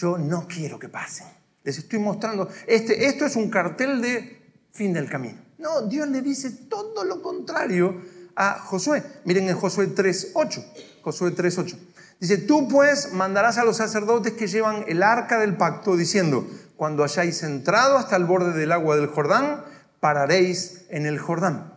yo 0.00 0.16
no 0.16 0.46
quiero 0.48 0.78
que 0.78 0.88
pasen. 0.88 1.26
Les 1.62 1.76
estoy 1.76 1.98
mostrando, 1.98 2.48
este, 2.66 3.06
esto 3.06 3.26
es 3.26 3.36
un 3.36 3.50
cartel 3.50 4.00
de 4.00 4.40
fin 4.72 4.94
del 4.94 5.10
camino. 5.10 5.38
No, 5.58 5.82
Dios 5.82 6.08
le 6.08 6.22
dice 6.22 6.50
todo 6.70 7.04
lo 7.04 7.20
contrario 7.20 8.00
a 8.34 8.58
Josué. 8.60 9.02
Miren 9.26 9.50
en 9.50 9.56
Josué 9.56 9.94
3.8. 9.94 10.64
Josué 11.02 11.34
3.8. 11.34 11.76
Dice, 12.18 12.38
tú 12.38 12.66
pues 12.68 13.12
mandarás 13.12 13.58
a 13.58 13.64
los 13.64 13.76
sacerdotes 13.76 14.32
que 14.32 14.46
llevan 14.46 14.84
el 14.88 15.02
arca 15.02 15.38
del 15.38 15.56
pacto 15.56 15.96
diciendo, 15.96 16.46
cuando 16.76 17.04
hayáis 17.04 17.42
entrado 17.42 17.98
hasta 17.98 18.16
el 18.16 18.24
borde 18.24 18.58
del 18.58 18.72
agua 18.72 18.96
del 18.96 19.06
Jordán, 19.06 19.64
pararéis 20.00 20.86
en 20.88 21.04
el 21.04 21.18
Jordán. 21.18 21.74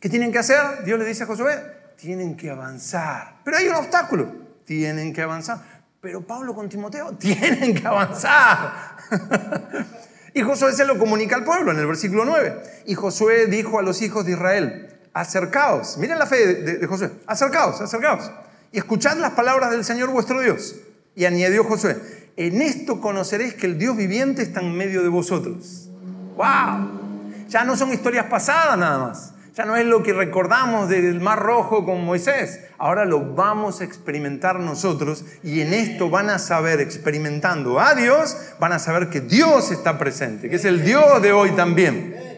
¿Qué 0.00 0.08
tienen 0.08 0.32
que 0.32 0.38
hacer? 0.38 0.84
Dios 0.84 0.98
le 0.98 1.04
dice 1.04 1.24
a 1.24 1.26
Josué, 1.26 1.54
tienen 1.96 2.36
que 2.36 2.50
avanzar. 2.50 3.36
Pero 3.44 3.56
hay 3.56 3.68
un 3.68 3.76
obstáculo, 3.76 4.32
tienen 4.64 5.12
que 5.12 5.22
avanzar 5.22 5.76
pero 6.06 6.20
Pablo 6.20 6.54
con 6.54 6.68
Timoteo 6.68 7.14
tienen 7.18 7.74
que 7.74 7.84
avanzar. 7.84 8.96
y 10.34 10.40
Josué 10.40 10.72
se 10.72 10.84
lo 10.84 11.00
comunica 11.00 11.34
al 11.34 11.42
pueblo 11.42 11.72
en 11.72 11.80
el 11.80 11.86
versículo 11.88 12.24
9. 12.24 12.84
Y 12.86 12.94
Josué 12.94 13.46
dijo 13.46 13.80
a 13.80 13.82
los 13.82 14.00
hijos 14.02 14.24
de 14.24 14.32
Israel, 14.32 15.00
acercaos, 15.12 15.98
miren 15.98 16.20
la 16.20 16.26
fe 16.26 16.46
de, 16.62 16.86
Josué, 16.86 17.10
acercaos, 17.26 17.80
acercaos, 17.80 18.30
y 18.70 18.78
escuchad 18.78 19.16
las 19.16 19.32
palabras 19.32 19.72
del 19.72 19.84
Señor 19.84 20.10
vuestro 20.10 20.40
Dios. 20.40 20.76
Y 21.16 21.24
añadió 21.24 21.64
Josué, 21.64 21.96
en 22.36 22.62
esto 22.62 23.00
conoceréis 23.00 23.54
que 23.54 23.66
el 23.66 23.76
Dios 23.76 23.96
viviente 23.96 24.42
está 24.42 24.60
en 24.60 24.76
medio 24.76 25.02
de 25.02 25.08
vosotros. 25.08 25.88
¡Wow! 26.36 27.48
Ya 27.48 27.64
no 27.64 27.76
son 27.76 27.92
historias 27.92 28.26
pasadas 28.26 28.78
nada 28.78 28.98
más. 28.98 29.32
Ya 29.56 29.64
no 29.64 29.74
es 29.74 29.86
lo 29.86 30.02
que 30.02 30.12
recordamos 30.12 30.90
del 30.90 31.18
Mar 31.18 31.38
Rojo 31.38 31.86
con 31.86 32.04
Moisés. 32.04 32.60
Ahora 32.76 33.06
lo 33.06 33.32
vamos 33.32 33.80
a 33.80 33.84
experimentar 33.84 34.60
nosotros 34.60 35.24
y 35.42 35.62
en 35.62 35.72
esto 35.72 36.10
van 36.10 36.28
a 36.28 36.38
saber, 36.38 36.78
experimentando 36.80 37.80
a 37.80 37.94
Dios, 37.94 38.36
van 38.60 38.74
a 38.74 38.78
saber 38.78 39.08
que 39.08 39.22
Dios 39.22 39.70
está 39.70 39.96
presente, 39.96 40.50
que 40.50 40.56
es 40.56 40.66
el 40.66 40.84
Dios 40.84 41.22
de 41.22 41.32
hoy 41.32 41.52
también. 41.52 42.35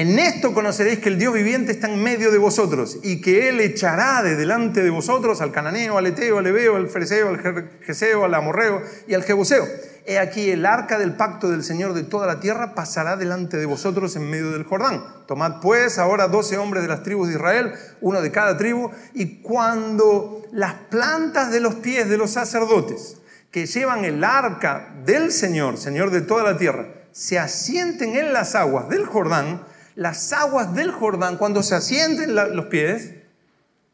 En 0.00 0.18
esto 0.18 0.54
conoceréis 0.54 1.00
que 1.00 1.10
el 1.10 1.18
Dios 1.18 1.34
viviente 1.34 1.72
está 1.72 1.86
en 1.86 2.02
medio 2.02 2.30
de 2.30 2.38
vosotros 2.38 3.00
y 3.02 3.20
que 3.20 3.50
Él 3.50 3.60
echará 3.60 4.22
de 4.22 4.34
delante 4.34 4.82
de 4.82 4.88
vosotros 4.88 5.42
al 5.42 5.52
cananeo, 5.52 5.98
al 5.98 6.06
eteo, 6.06 6.38
al 6.38 6.46
ebeo, 6.46 6.76
al 6.76 6.88
fereceo, 6.88 7.28
al 7.28 7.68
geseo, 7.82 8.24
al 8.24 8.32
amorreo 8.32 8.80
y 9.06 9.12
al 9.12 9.24
jebuseo 9.24 9.66
he 10.06 10.18
aquí 10.18 10.50
el 10.50 10.64
arca 10.64 10.98
del 10.98 11.16
pacto 11.16 11.50
del 11.50 11.62
Señor 11.62 11.92
de 11.92 12.02
toda 12.02 12.26
la 12.26 12.40
tierra 12.40 12.74
pasará 12.74 13.18
delante 13.18 13.58
de 13.58 13.66
vosotros 13.66 14.16
en 14.16 14.30
medio 14.30 14.52
del 14.52 14.64
Jordán. 14.64 15.04
Tomad 15.26 15.60
pues 15.60 15.98
ahora 15.98 16.28
doce 16.28 16.56
hombres 16.56 16.82
de 16.82 16.88
las 16.88 17.02
tribus 17.02 17.28
de 17.28 17.34
Israel, 17.34 17.74
uno 18.00 18.22
de 18.22 18.32
cada 18.32 18.56
tribu, 18.56 18.90
y 19.12 19.42
cuando 19.42 20.46
las 20.50 20.72
plantas 20.88 21.52
de 21.52 21.60
los 21.60 21.74
pies 21.74 22.08
de 22.08 22.16
los 22.16 22.30
sacerdotes 22.30 23.18
que 23.50 23.66
llevan 23.66 24.06
el 24.06 24.24
arca 24.24 24.94
del 25.04 25.30
Señor, 25.30 25.76
Señor 25.76 26.10
de 26.10 26.22
toda 26.22 26.42
la 26.42 26.56
tierra, 26.56 26.88
se 27.12 27.38
asienten 27.38 28.16
en 28.16 28.32
las 28.32 28.54
aguas 28.54 28.88
del 28.88 29.04
Jordán, 29.04 29.60
las 30.00 30.32
aguas 30.32 30.74
del 30.74 30.92
Jordán, 30.92 31.36
cuando 31.36 31.62
se 31.62 31.74
asienten 31.74 32.34
los 32.34 32.66
pies, 32.66 33.16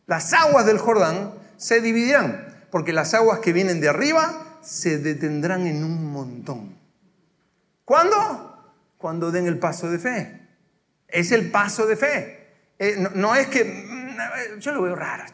las 0.06 0.32
aguas 0.34 0.64
del 0.64 0.78
Jordán 0.78 1.34
se 1.56 1.80
dividirán 1.80 2.46
porque 2.70 2.92
las 2.92 3.12
aguas 3.12 3.40
que 3.40 3.52
vienen 3.52 3.80
de 3.80 3.88
arriba 3.88 4.60
se 4.62 4.98
detendrán 4.98 5.66
en 5.66 5.82
un 5.82 6.12
montón. 6.12 6.76
¿Cuándo? 7.84 8.72
Cuando 8.98 9.32
den 9.32 9.48
el 9.48 9.58
paso 9.58 9.90
de 9.90 9.98
fe. 9.98 10.46
Es 11.08 11.32
el 11.32 11.50
paso 11.50 11.88
de 11.88 11.96
fe. 11.96 12.54
Eh, 12.78 13.08
no, 13.16 13.34
es 13.34 13.48
que... 13.48 13.64
Mm, 13.64 14.60
yo 14.60 14.70
lo 14.70 14.82
veo 14.82 14.94
raro. 14.94 15.24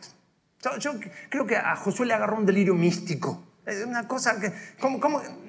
Yo, 0.78 0.92
creo 1.28 1.46
que 1.46 1.56
a 1.58 1.76
Josué 1.76 2.06
le 2.06 2.14
agarró 2.14 2.38
un 2.38 2.46
delirio 2.46 2.74
místico. 2.74 3.44
Es 3.66 3.84
una 3.84 4.08
cosa 4.08 4.40
que... 4.40 4.50
¿cómo, 4.80 4.98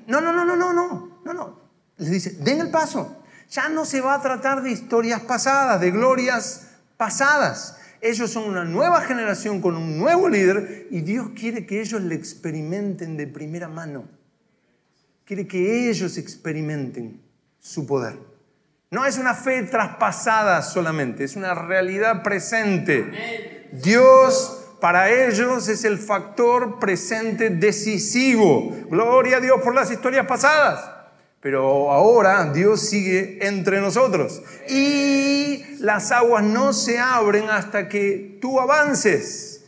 No, 0.05 0.19
no, 0.19 0.33
no, 0.33 0.43
no, 0.43 0.57
no, 0.57 0.73
no, 0.73 1.21
no, 1.23 1.33
no. 1.33 1.59
Les 1.95 2.11
dice, 2.11 2.31
den 2.41 2.59
el 2.59 2.69
paso. 2.69 3.22
Ya 3.53 3.69
no 3.69 3.85
se 3.85 4.01
va 4.01 4.15
a 4.15 4.21
tratar 4.21 4.63
de 4.63 4.71
historias 4.71 5.21
pasadas, 5.21 5.79
de 5.79 5.91
glorias 5.91 6.71
pasadas. 6.97 7.77
Ellos 8.01 8.31
son 8.31 8.45
una 8.45 8.65
nueva 8.65 9.01
generación 9.01 9.61
con 9.61 9.75
un 9.75 9.99
nuevo 9.99 10.27
líder 10.27 10.87
y 10.89 11.01
Dios 11.01 11.29
quiere 11.39 11.67
que 11.67 11.79
ellos 11.79 12.01
le 12.01 12.15
experimenten 12.15 13.15
de 13.15 13.27
primera 13.27 13.67
mano. 13.67 14.05
Quiere 15.23 15.45
que 15.47 15.87
ellos 15.87 16.17
experimenten 16.17 17.21
su 17.59 17.85
poder. 17.85 18.17
No 18.89 19.05
es 19.05 19.19
una 19.19 19.35
fe 19.35 19.61
traspasada 19.61 20.63
solamente, 20.63 21.23
es 21.23 21.35
una 21.35 21.53
realidad 21.53 22.23
presente. 22.23 23.69
Dios 23.71 24.65
para 24.81 25.11
ellos 25.11 25.67
es 25.67 25.83
el 25.83 25.99
factor 25.99 26.79
presente 26.79 27.51
decisivo. 27.51 28.75
Gloria 28.89 29.37
a 29.37 29.41
Dios 29.41 29.61
por 29.61 29.75
las 29.75 29.91
historias 29.91 30.25
pasadas. 30.25 30.92
Pero 31.43 31.91
ahora 31.91 32.51
Dios 32.53 32.79
sigue 32.79 33.45
entre 33.45 33.81
nosotros. 33.81 34.41
Y 34.69 35.61
las 35.79 36.13
aguas 36.13 36.41
no 36.41 36.71
se 36.71 36.99
abren 36.99 37.49
hasta 37.49 37.89
que 37.89 38.39
tú 38.41 38.61
avances. 38.61 39.65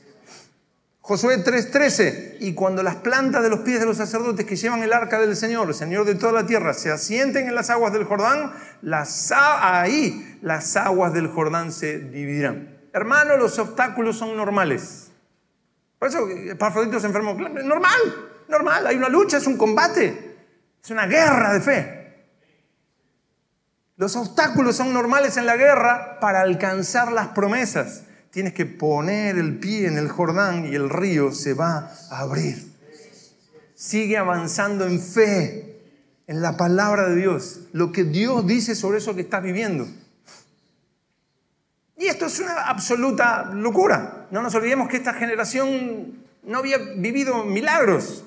Josué 1.02 1.44
3:13. 1.44 2.38
Y 2.40 2.54
cuando 2.54 2.82
las 2.82 2.96
plantas 2.96 3.44
de 3.44 3.50
los 3.50 3.60
pies 3.60 3.82
de 3.82 3.86
los 3.86 3.98
sacerdotes 3.98 4.46
que 4.46 4.56
llevan 4.56 4.84
el 4.84 4.94
arca 4.94 5.20
del 5.20 5.36
Señor, 5.36 5.68
el 5.68 5.74
Señor 5.74 6.06
de 6.06 6.16
toda 6.16 6.32
la 6.32 6.46
tierra, 6.46 6.74
se 6.74 6.92
asienten 6.92 7.50
en 7.50 7.56
las 7.56 7.70
aguas 7.70 7.92
del 7.92 8.06
Jordán, 8.06 8.54
las, 8.82 9.34
ahí 9.34 10.40
las 10.42 10.78
aguas 10.78 11.14
del 11.14 11.28
Jordán 11.28 11.74
se 11.74 12.00
dividirán. 12.00 12.70
Hermano, 12.94 13.36
los 13.36 13.60
obstáculos 13.60 14.18
son 14.18 14.38
normales. 14.38 15.12
Por 16.00 16.08
eso, 16.08 16.26
Parfoditos 16.58 17.02
se 17.02 17.08
enfermó. 17.08 17.34
Normal, 17.34 18.00
normal. 18.48 18.88
Hay 18.88 18.96
una 18.96 19.10
lucha, 19.10 19.36
es 19.36 19.46
un 19.46 19.58
combate. 19.58 20.25
Es 20.86 20.92
una 20.92 21.08
guerra 21.08 21.52
de 21.52 21.62
fe. 21.62 22.14
Los 23.98 24.16
obstáculos 24.16 24.76
son 24.76 24.94
normales 24.94 25.36
en 25.36 25.48
la 25.48 25.58
guerra 25.58 26.20
para 26.20 26.42
alcanzar 26.42 27.12
las 27.12 27.30
promesas. 27.30 28.04
Tienes 28.30 28.54
que 28.54 28.68
poner 28.68 29.40
el 29.40 29.58
pie 29.58 29.88
en 29.88 29.98
el 29.98 30.10
Jordán 30.10 30.68
y 30.68 30.76
el 30.76 30.92
río 30.92 31.32
se 31.32 31.56
va 31.56 31.92
a 32.12 32.20
abrir. 32.20 32.72
Sigue 33.74 34.16
avanzando 34.16 34.86
en 34.86 35.02
fe, 35.02 35.82
en 36.28 36.44
la 36.44 36.56
palabra 36.56 37.10
de 37.10 37.16
Dios, 37.16 37.62
lo 37.72 37.92
que 37.92 38.04
Dios 38.04 38.46
dice 38.46 38.76
sobre 38.76 39.00
eso 39.00 39.16
que 39.16 39.22
estás 39.22 39.42
viviendo. 39.42 39.88
Y 41.98 42.06
esto 42.06 42.28
es 42.28 42.40
una 42.40 42.70
absoluta 42.70 43.46
locura. 43.46 44.28
No 44.30 44.44
nos 44.44 44.54
olvidemos 44.54 44.88
que 44.88 44.98
esta 44.98 45.16
generación 45.16 46.28
no 46.44 46.60
había 46.60 46.78
vivido 46.78 47.44
milagros. 47.44 48.24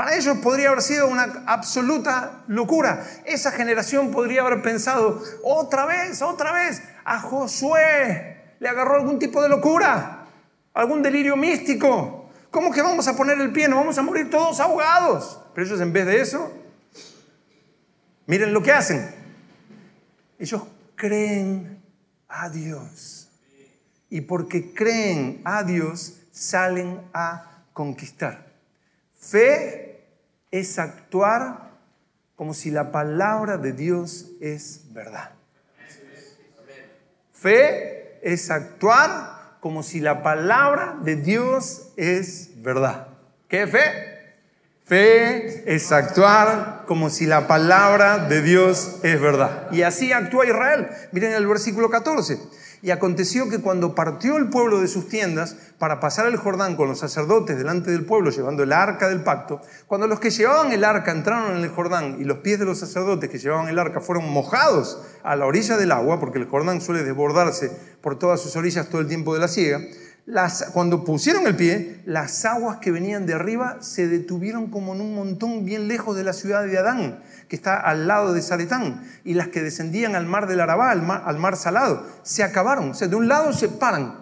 Para 0.00 0.16
ellos 0.16 0.38
podría 0.38 0.68
haber 0.70 0.80
sido 0.80 1.08
una 1.08 1.44
absoluta 1.44 2.42
locura. 2.48 3.06
Esa 3.26 3.50
generación 3.52 4.10
podría 4.10 4.40
haber 4.40 4.62
pensado, 4.62 5.22
otra 5.44 5.84
vez, 5.84 6.22
otra 6.22 6.52
vez, 6.52 6.82
a 7.04 7.20
Josué 7.20 8.54
le 8.60 8.66
agarró 8.66 8.94
algún 8.94 9.18
tipo 9.18 9.42
de 9.42 9.50
locura, 9.50 10.24
algún 10.72 11.02
delirio 11.02 11.36
místico. 11.36 12.30
¿Cómo 12.50 12.72
que 12.72 12.80
vamos 12.80 13.08
a 13.08 13.14
poner 13.14 13.38
el 13.42 13.52
pie? 13.52 13.68
Nos 13.68 13.78
vamos 13.78 13.98
a 13.98 14.02
morir 14.02 14.30
todos 14.30 14.58
ahogados. 14.60 15.38
Pero 15.54 15.66
ellos 15.66 15.82
en 15.82 15.92
vez 15.92 16.06
de 16.06 16.18
eso, 16.22 16.50
miren 18.24 18.54
lo 18.54 18.62
que 18.62 18.72
hacen. 18.72 19.14
Ellos 20.38 20.62
creen 20.96 21.78
a 22.26 22.48
Dios. 22.48 23.28
Y 24.08 24.22
porque 24.22 24.72
creen 24.72 25.42
a 25.44 25.62
Dios, 25.62 26.22
salen 26.32 27.02
a 27.12 27.64
conquistar. 27.74 28.46
Fe 29.14 29.89
es 30.50 30.78
actuar 30.78 31.70
como 32.36 32.54
si 32.54 32.70
la 32.70 32.90
palabra 32.90 33.58
de 33.58 33.72
Dios 33.72 34.30
es 34.40 34.92
verdad. 34.92 35.32
Fe 37.32 38.18
es 38.22 38.50
actuar 38.50 39.56
como 39.60 39.82
si 39.82 40.00
la 40.00 40.22
palabra 40.22 40.96
de 41.02 41.16
Dios 41.16 41.92
es 41.96 42.50
verdad. 42.62 43.08
¿Qué 43.48 43.66
fe? 43.66 44.10
Fe 44.84 45.74
es 45.74 45.92
actuar 45.92 46.84
como 46.86 47.10
si 47.10 47.26
la 47.26 47.46
palabra 47.46 48.18
de 48.26 48.42
Dios 48.42 48.98
es 49.02 49.20
verdad. 49.20 49.70
Y 49.70 49.82
así 49.82 50.12
actúa 50.12 50.46
Israel. 50.46 50.88
Miren 51.12 51.32
el 51.32 51.46
versículo 51.46 51.90
14. 51.90 52.38
Y 52.82 52.90
aconteció 52.90 53.48
que 53.48 53.60
cuando 53.60 53.94
partió 53.94 54.36
el 54.36 54.48
pueblo 54.48 54.80
de 54.80 54.88
sus 54.88 55.08
tiendas 55.08 55.56
para 55.78 56.00
pasar 56.00 56.26
el 56.26 56.36
Jordán 56.36 56.76
con 56.76 56.88
los 56.88 56.98
sacerdotes 56.98 57.58
delante 57.58 57.90
del 57.90 58.04
pueblo 58.04 58.30
llevando 58.30 58.62
el 58.62 58.72
arca 58.72 59.08
del 59.08 59.22
pacto, 59.22 59.60
cuando 59.86 60.06
los 60.06 60.20
que 60.20 60.30
llevaban 60.30 60.72
el 60.72 60.84
arca 60.84 61.12
entraron 61.12 61.56
en 61.56 61.64
el 61.64 61.70
Jordán 61.70 62.16
y 62.18 62.24
los 62.24 62.38
pies 62.38 62.58
de 62.58 62.64
los 62.64 62.78
sacerdotes 62.78 63.28
que 63.28 63.38
llevaban 63.38 63.68
el 63.68 63.78
arca 63.78 64.00
fueron 64.00 64.30
mojados 64.30 65.00
a 65.22 65.36
la 65.36 65.46
orilla 65.46 65.76
del 65.76 65.92
agua, 65.92 66.20
porque 66.20 66.38
el 66.38 66.46
Jordán 66.46 66.80
suele 66.80 67.02
desbordarse 67.02 67.70
por 68.00 68.18
todas 68.18 68.40
sus 68.40 68.56
orillas 68.56 68.88
todo 68.88 69.00
el 69.00 69.08
tiempo 69.08 69.34
de 69.34 69.40
la 69.40 69.48
siega, 69.48 69.80
cuando 70.72 71.04
pusieron 71.04 71.46
el 71.46 71.56
pie, 71.56 72.02
las 72.06 72.44
aguas 72.44 72.78
que 72.78 72.90
venían 72.90 73.26
de 73.26 73.34
arriba 73.34 73.78
se 73.80 74.08
detuvieron 74.08 74.70
como 74.70 74.94
en 74.94 75.00
un 75.00 75.14
montón 75.14 75.64
bien 75.64 75.88
lejos 75.88 76.16
de 76.16 76.24
la 76.24 76.32
ciudad 76.32 76.64
de 76.64 76.78
Adán, 76.78 77.22
que 77.48 77.56
está 77.56 77.76
al 77.80 78.06
lado 78.06 78.32
de 78.32 78.42
Saretán, 78.42 79.06
y 79.24 79.34
las 79.34 79.48
que 79.48 79.62
descendían 79.62 80.14
al 80.14 80.26
mar 80.26 80.46
del 80.46 80.60
Arabá, 80.60 80.90
al 80.90 81.38
mar, 81.38 81.56
salado, 81.56 82.06
se 82.22 82.42
acabaron. 82.42 82.90
O 82.90 82.94
sea, 82.94 83.08
de 83.08 83.16
un 83.16 83.28
lado 83.28 83.52
se 83.52 83.68
paran. 83.68 84.18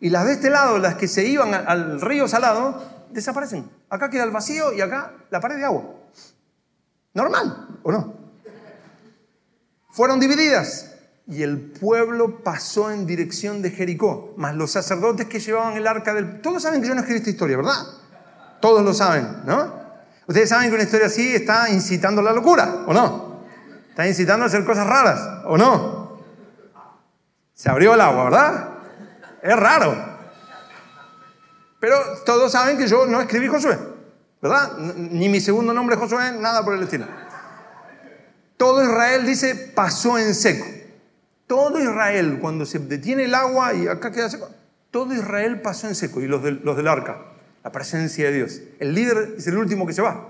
Y, 0.00 0.10
las 0.10 0.26
de 0.26 0.32
este 0.32 0.50
lado, 0.50 0.78
las 0.78 0.94
que 0.94 1.08
se 1.08 1.24
iban 1.26 1.54
al 1.54 2.00
río 2.00 2.28
salado, 2.28 2.82
desaparecen. 3.10 3.68
Acá 3.88 4.10
queda 4.10 4.24
el 4.24 4.30
vacío 4.30 4.72
y 4.72 4.80
acá 4.80 5.12
la 5.30 5.40
pared 5.40 5.56
de 5.56 5.64
agua. 5.64 5.84
Normal, 7.14 7.78
¿o 7.82 7.92
no? 7.92 8.14
Fueron 9.90 10.20
divididas 10.20 10.89
y 11.30 11.44
el 11.44 11.60
pueblo 11.60 12.42
pasó 12.42 12.90
en 12.90 13.06
dirección 13.06 13.62
de 13.62 13.70
Jericó, 13.70 14.34
más 14.36 14.56
los 14.56 14.72
sacerdotes 14.72 15.28
que 15.28 15.38
llevaban 15.38 15.76
el 15.76 15.86
arca 15.86 16.12
del... 16.12 16.40
Todos 16.40 16.64
saben 16.64 16.82
que 16.82 16.88
yo 16.88 16.94
no 16.94 17.00
escribí 17.00 17.20
esta 17.20 17.30
historia, 17.30 17.56
¿verdad? 17.56 17.86
Todos 18.60 18.82
lo 18.82 18.92
saben, 18.92 19.42
¿no? 19.46 19.80
Ustedes 20.26 20.48
saben 20.48 20.68
que 20.68 20.74
una 20.74 20.82
historia 20.82 21.06
así 21.06 21.32
está 21.34 21.70
incitando 21.70 22.20
a 22.20 22.24
la 22.24 22.32
locura, 22.32 22.82
¿o 22.84 22.92
no? 22.92 23.44
Está 23.88 24.08
incitando 24.08 24.44
a 24.44 24.48
hacer 24.48 24.64
cosas 24.64 24.86
raras, 24.88 25.44
¿o 25.44 25.56
no? 25.56 26.20
Se 27.54 27.70
abrió 27.70 27.94
el 27.94 28.00
agua, 28.00 28.24
¿verdad? 28.24 28.68
Es 29.40 29.56
raro. 29.56 29.94
Pero 31.78 31.96
todos 32.26 32.50
saben 32.50 32.76
que 32.76 32.88
yo 32.88 33.06
no 33.06 33.20
escribí 33.20 33.46
Josué, 33.46 33.78
¿verdad? 34.42 34.76
Ni 34.78 35.28
mi 35.28 35.40
segundo 35.40 35.72
nombre 35.72 35.94
Josué, 35.94 36.32
nada 36.32 36.64
por 36.64 36.74
el 36.74 36.82
estilo. 36.82 37.06
Todo 38.56 38.82
Israel 38.82 39.24
dice 39.24 39.54
pasó 39.54 40.18
en 40.18 40.34
seco. 40.34 40.79
Todo 41.50 41.80
Israel, 41.80 42.38
cuando 42.40 42.64
se 42.64 42.78
detiene 42.78 43.24
el 43.24 43.34
agua 43.34 43.74
y 43.74 43.88
acá 43.88 44.12
queda 44.12 44.30
seco, 44.30 44.48
todo 44.92 45.12
Israel 45.12 45.60
pasó 45.60 45.88
en 45.88 45.96
seco 45.96 46.20
y 46.20 46.28
los 46.28 46.44
del, 46.44 46.60
los 46.62 46.76
del 46.76 46.86
arca, 46.86 47.26
la 47.64 47.72
presencia 47.72 48.26
de 48.26 48.36
Dios. 48.36 48.60
El 48.78 48.94
líder 48.94 49.34
es 49.36 49.48
el 49.48 49.58
último 49.58 49.84
que 49.84 49.92
se 49.92 50.00
va. 50.00 50.28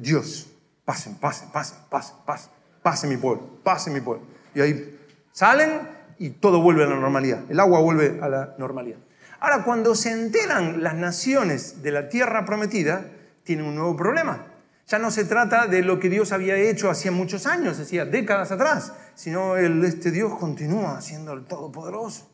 Dios, 0.00 0.46
pasen, 0.86 1.16
pasen, 1.16 1.50
pasen, 1.50 1.76
pasen, 1.90 2.16
pasen, 2.24 2.50
pasen 2.82 3.10
mi 3.10 3.18
pueblo, 3.18 3.46
pasen 3.62 3.92
mi 3.92 4.00
pueblo. 4.00 4.24
Y 4.54 4.62
ahí 4.62 4.98
salen 5.30 5.90
y 6.18 6.30
todo 6.30 6.62
vuelve 6.62 6.84
a 6.84 6.86
la 6.86 6.96
normalidad. 6.96 7.40
El 7.50 7.60
agua 7.60 7.80
vuelve 7.80 8.18
a 8.22 8.28
la 8.30 8.54
normalidad. 8.56 8.96
Ahora, 9.40 9.62
cuando 9.62 9.94
se 9.94 10.10
enteran 10.10 10.82
las 10.82 10.94
naciones 10.94 11.82
de 11.82 11.90
la 11.90 12.08
tierra 12.08 12.46
prometida, 12.46 13.04
tienen 13.44 13.66
un 13.66 13.74
nuevo 13.74 13.94
problema. 13.94 14.46
Ya 14.88 14.98
no 14.98 15.10
se 15.10 15.26
trata 15.26 15.66
de 15.66 15.82
lo 15.82 16.00
que 16.00 16.08
Dios 16.08 16.32
había 16.32 16.56
hecho 16.56 16.88
hacía 16.88 17.10
muchos 17.10 17.44
años, 17.44 17.78
hacía 17.78 18.06
décadas 18.06 18.52
atrás, 18.52 18.94
sino 19.16 19.56
el, 19.56 19.82
este 19.84 20.12
Dios 20.12 20.38
continúa 20.38 21.00
siendo 21.00 21.32
el 21.32 21.44
Todopoderoso. 21.46 22.28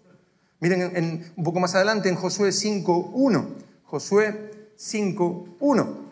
Miren 0.61 1.33
un 1.37 1.45
poco 1.45 1.59
más 1.59 1.75
adelante 1.75 2.11
en 2.11 2.16
Josué 2.16 2.51
5.1. 2.51 3.47
Josué 3.85 4.73
5.1. 4.79 6.03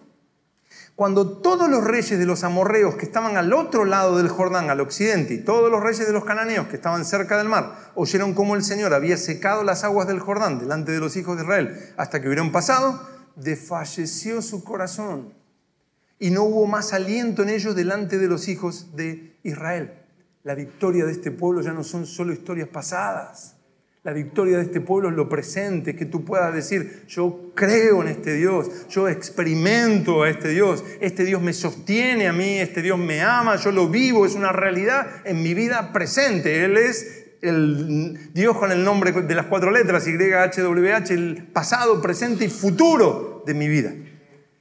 Cuando 0.97 1.39
todos 1.39 1.69
los 1.71 1.85
reyes 1.85 2.19
de 2.19 2.27
los 2.27 2.45
amorreos 2.45 2.95
que 2.95 3.07
estaban 3.07 3.37
al 3.37 3.53
otro 3.53 3.85
lado 3.85 4.19
del 4.19 4.29
Jordán, 4.29 4.71
al 4.71 4.81
occidente, 4.81 5.35
y 5.35 5.39
todos 5.39 5.71
los 5.71 5.83
reyes 5.83 6.07
de 6.07 6.13
los 6.13 6.25
cananeos 6.25 6.69
que 6.69 6.77
estaban 6.77 7.05
cerca 7.05 7.39
del 7.39 7.49
mar, 7.49 7.93
oyeron 7.95 8.35
cómo 8.35 8.55
el 8.55 8.63
Señor 8.63 8.93
había 8.93 9.17
secado 9.17 9.65
las 9.65 9.83
aguas 9.83 10.07
del 10.09 10.21
Jordán 10.21 10.59
delante 10.59 10.93
de 10.93 11.01
los 11.01 11.17
hijos 11.17 11.37
de 11.37 11.45
Israel 11.45 11.93
hasta 11.97 12.21
que 12.21 12.29
hubieron 12.29 12.53
pasado, 12.53 13.01
desfalleció 13.35 14.43
su 14.43 14.63
corazón 14.63 15.33
y 16.19 16.31
no 16.31 16.43
hubo 16.45 16.67
más 16.67 16.93
aliento 16.93 17.43
en 17.43 17.49
ellos 17.49 17.75
delante 17.75 18.19
de 18.19 18.29
los 18.29 18.47
hijos 18.49 18.95
de 18.95 19.39
Israel. 19.43 20.00
La 20.43 20.55
victoria 20.55 21.05
de 21.05 21.13
este 21.13 21.31
pueblo 21.31 21.61
ya 21.61 21.73
no 21.73 21.85
son 21.85 22.07
solo 22.07 22.33
historias 22.33 22.69
pasadas. 22.69 23.57
La 24.03 24.15
victoria 24.15 24.57
de 24.57 24.63
este 24.63 24.81
pueblo 24.81 25.11
es 25.11 25.15
lo 25.15 25.29
presente, 25.29 25.95
que 25.95 26.07
tú 26.07 26.25
puedas 26.25 26.55
decir, 26.55 27.05
yo 27.07 27.53
creo 27.55 28.01
en 28.01 28.09
este 28.09 28.33
Dios, 28.33 28.89
yo 28.89 29.09
experimento 29.09 30.23
a 30.23 30.31
este 30.31 30.49
Dios, 30.49 30.83
este 31.01 31.27
Dios 31.27 31.43
me 31.43 31.53
sostiene 31.53 32.27
a 32.27 32.33
mí, 32.33 32.59
este 32.59 32.81
Dios 32.81 32.99
me 32.99 33.21
ama, 33.21 33.57
yo 33.57 33.71
lo 33.71 33.91
vivo, 33.91 34.25
es 34.25 34.35
una 34.35 34.53
realidad 34.53 35.07
en 35.25 35.43
mi 35.43 35.53
vida 35.53 35.93
presente. 35.93 36.65
Él 36.65 36.79
es 36.79 37.27
el 37.43 38.33
Dios 38.33 38.57
con 38.57 38.73
el 38.73 38.83
nombre 38.83 39.13
de 39.13 39.35
las 39.35 39.45
cuatro 39.45 39.71
letras, 39.71 40.07
YHWH, 40.07 41.11
el 41.11 41.49
pasado, 41.53 42.01
presente 42.01 42.47
y 42.47 42.49
futuro 42.49 43.43
de 43.45 43.53
mi 43.53 43.69
vida. 43.69 43.93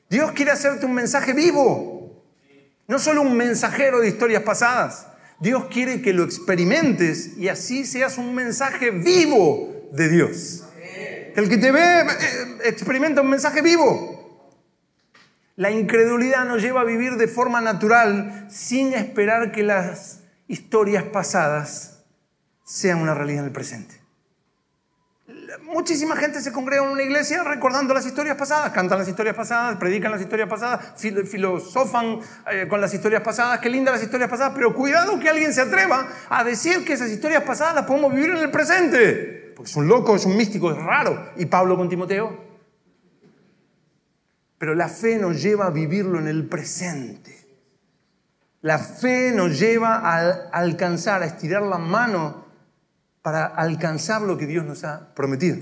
Dios 0.09 0.33
quiere 0.33 0.51
hacerte 0.51 0.85
un 0.85 0.95
mensaje 0.95 1.31
vivo, 1.31 2.25
no 2.89 2.99
solo 2.99 3.21
un 3.21 3.37
mensajero 3.37 4.01
de 4.01 4.09
historias 4.09 4.43
pasadas. 4.43 5.05
Dios 5.39 5.65
quiere 5.71 6.01
que 6.01 6.13
lo 6.13 6.23
experimentes 6.23 7.37
y 7.37 7.47
así 7.47 7.85
seas 7.85 8.17
un 8.17 8.35
mensaje 8.35 8.91
vivo 8.91 9.87
de 9.91 10.09
Dios. 10.09 10.65
Que 11.33 11.39
el 11.39 11.49
que 11.49 11.57
te 11.57 11.71
ve 11.71 12.01
eh, 12.01 12.05
experimenta 12.65 13.21
un 13.21 13.29
mensaje 13.29 13.61
vivo. 13.61 14.19
La 15.55 15.71
incredulidad 15.71 16.45
nos 16.45 16.61
lleva 16.61 16.81
a 16.81 16.85
vivir 16.85 17.15
de 17.15 17.27
forma 17.27 17.61
natural 17.61 18.47
sin 18.49 18.93
esperar 18.93 19.51
que 19.51 19.63
las 19.63 20.21
historias 20.47 21.03
pasadas 21.03 22.03
sean 22.65 22.99
una 22.99 23.13
realidad 23.13 23.39
en 23.39 23.45
el 23.45 23.51
presente. 23.51 23.95
Muchísima 25.63 26.15
gente 26.15 26.41
se 26.41 26.51
congrega 26.51 26.83
en 26.83 26.91
una 26.91 27.03
iglesia 27.03 27.43
recordando 27.43 27.93
las 27.93 28.05
historias 28.05 28.35
pasadas, 28.35 28.71
cantan 28.71 28.99
las 28.99 29.07
historias 29.07 29.35
pasadas, 29.35 29.77
predican 29.77 30.11
las 30.11 30.21
historias 30.21 30.47
pasadas, 30.47 30.93
filosofan 30.97 32.19
eh, 32.51 32.67
con 32.69 32.79
las 32.79 32.93
historias 32.93 33.21
pasadas, 33.21 33.59
qué 33.59 33.69
lindas 33.69 33.95
las 33.95 34.03
historias 34.03 34.29
pasadas, 34.29 34.53
pero 34.55 34.75
cuidado 34.75 35.19
que 35.19 35.29
alguien 35.29 35.53
se 35.53 35.61
atreva 35.61 36.07
a 36.29 36.43
decir 36.43 36.85
que 36.85 36.93
esas 36.93 37.09
historias 37.09 37.43
pasadas 37.43 37.75
las 37.75 37.85
podemos 37.85 38.13
vivir 38.13 38.31
en 38.31 38.37
el 38.37 38.51
presente, 38.51 39.53
porque 39.55 39.71
es 39.71 39.75
un 39.75 39.87
loco, 39.87 40.15
es 40.15 40.25
un 40.25 40.37
místico, 40.37 40.71
es 40.71 40.77
raro. 40.77 41.31
Y 41.37 41.45
Pablo 41.45 41.75
con 41.75 41.89
Timoteo. 41.89 42.49
Pero 44.57 44.75
la 44.75 44.89
fe 44.89 45.17
nos 45.17 45.41
lleva 45.41 45.67
a 45.67 45.69
vivirlo 45.69 46.19
en 46.19 46.27
el 46.27 46.47
presente. 46.47 47.35
La 48.61 48.77
fe 48.77 49.31
nos 49.31 49.57
lleva 49.57 49.95
a 49.95 50.49
alcanzar, 50.51 51.23
a 51.23 51.25
estirar 51.25 51.61
la 51.61 51.77
mano 51.77 52.48
para 53.29 53.45
alcanzar 53.45 54.23
lo 54.23 54.39
que 54.39 54.47
Dios 54.47 54.65
nos 54.65 54.83
ha 54.83 55.13
prometido. 55.13 55.55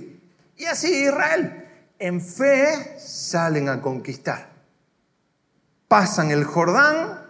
Y 0.55 0.63
así 0.67 1.03
Israel, 1.03 1.65
en 1.99 2.21
fe 2.21 2.97
salen 2.97 3.67
a 3.67 3.81
conquistar. 3.81 4.51
Pasan 5.89 6.31
el 6.31 6.45
Jordán 6.45 7.25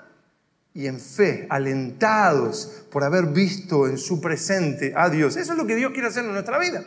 y 0.75 0.85
en 0.85 0.99
fe, 0.99 1.47
alentados 1.49 2.85
por 2.91 3.03
haber 3.03 3.25
visto 3.33 3.87
en 3.87 3.97
su 3.97 4.21
presente 4.21 4.93
a 4.95 5.09
Dios. 5.09 5.37
Eso 5.37 5.53
es 5.53 5.57
lo 5.57 5.65
que 5.65 5.75
Dios 5.75 5.91
quiere 5.91 6.09
hacer 6.09 6.23
en 6.23 6.33
nuestra 6.33 6.59
vida. 6.59 6.83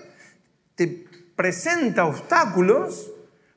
Te 0.76 1.08
presenta 1.34 2.04
obstáculos 2.04 3.10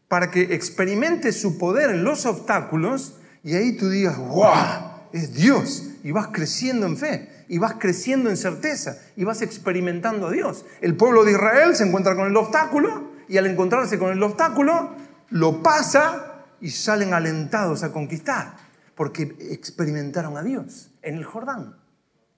para 0.07 0.31
que 0.31 0.55
experimentes 0.55 1.39
su 1.39 1.59
poder 1.59 1.91
en 1.91 2.03
los 2.03 2.25
obstáculos 2.25 3.19
y 3.43 3.53
ahí 3.53 3.77
tú 3.77 3.91
digas, 3.91 4.17
¡wow! 4.17 5.03
Es 5.11 5.35
Dios. 5.35 5.83
Y 6.03 6.09
vas 6.09 6.29
creciendo 6.33 6.87
en 6.87 6.97
fe 6.97 7.32
y 7.47 7.57
vas 7.57 7.75
creciendo 7.79 8.29
en 8.29 8.37
certeza 8.37 8.97
y 9.15 9.23
vas 9.23 9.41
experimentando 9.41 10.27
a 10.27 10.31
Dios. 10.31 10.65
El 10.81 10.95
pueblo 10.95 11.23
de 11.23 11.31
Israel 11.31 11.75
se 11.75 11.85
encuentra 11.85 12.15
con 12.15 12.27
el 12.27 12.35
obstáculo 12.37 13.11
y 13.27 13.37
al 13.37 13.47
encontrarse 13.47 13.97
con 13.97 14.11
el 14.11 14.21
obstáculo 14.21 14.95
lo 15.29 15.63
pasa 15.63 16.45
y 16.61 16.69
salen 16.69 17.13
alentados 17.13 17.83
a 17.83 17.91
conquistar 17.91 18.55
porque 18.95 19.35
experimentaron 19.51 20.37
a 20.37 20.43
Dios 20.43 20.91
en 21.01 21.15
el 21.15 21.25
Jordán. 21.25 21.77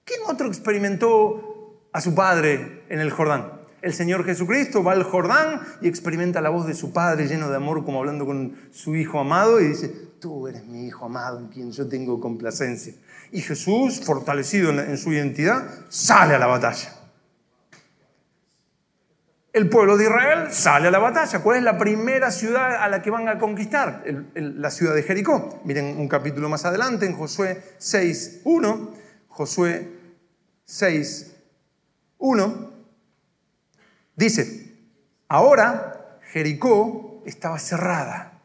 ¿Quién 0.04 0.20
otro 0.26 0.46
experimentó 0.46 1.88
a 1.92 2.00
su 2.00 2.14
padre 2.14 2.84
en 2.88 3.00
el 3.00 3.10
Jordán? 3.10 3.52
El 3.82 3.92
Señor 3.92 4.24
Jesucristo 4.24 4.82
va 4.82 4.92
al 4.92 5.04
Jordán 5.04 5.60
y 5.80 5.88
experimenta 5.88 6.40
la 6.40 6.50
voz 6.50 6.66
de 6.66 6.74
su 6.74 6.92
Padre 6.92 7.28
lleno 7.28 7.50
de 7.50 7.56
amor 7.56 7.84
como 7.84 8.00
hablando 8.00 8.26
con 8.26 8.56
su 8.72 8.96
Hijo 8.96 9.20
amado 9.20 9.60
y 9.60 9.68
dice, 9.68 9.88
tú 10.18 10.48
eres 10.48 10.66
mi 10.66 10.86
Hijo 10.86 11.04
amado 11.04 11.38
en 11.38 11.48
quien 11.48 11.70
yo 11.70 11.86
tengo 11.86 12.18
complacencia. 12.18 12.94
Y 13.32 13.40
Jesús, 13.40 14.02
fortalecido 14.04 14.70
en 14.70 14.98
su 14.98 15.12
identidad, 15.12 15.64
sale 15.88 16.34
a 16.34 16.38
la 16.38 16.46
batalla. 16.46 16.96
El 19.56 19.68
pueblo 19.70 19.96
de 19.96 20.04
Israel 20.04 20.52
sale 20.52 20.88
a 20.88 20.90
la 20.90 20.98
batalla. 20.98 21.40
¿Cuál 21.40 21.56
es 21.56 21.62
la 21.62 21.78
primera 21.78 22.30
ciudad 22.30 22.76
a 22.76 22.88
la 22.88 23.00
que 23.00 23.10
van 23.10 23.26
a 23.26 23.38
conquistar? 23.38 24.04
la 24.34 24.70
ciudad 24.70 24.94
de 24.94 25.02
Jericó. 25.02 25.62
Miren 25.64 25.98
un 25.98 26.08
capítulo 26.08 26.50
más 26.50 26.66
adelante, 26.66 27.06
en 27.06 27.16
Josué 27.16 27.62
6.1. 27.80 28.90
Josué 29.28 29.88
6.1. 30.68 32.70
Dice, 34.14 34.74
ahora 35.26 36.18
Jericó 36.32 37.22
estaba 37.24 37.58
cerrada. 37.58 38.42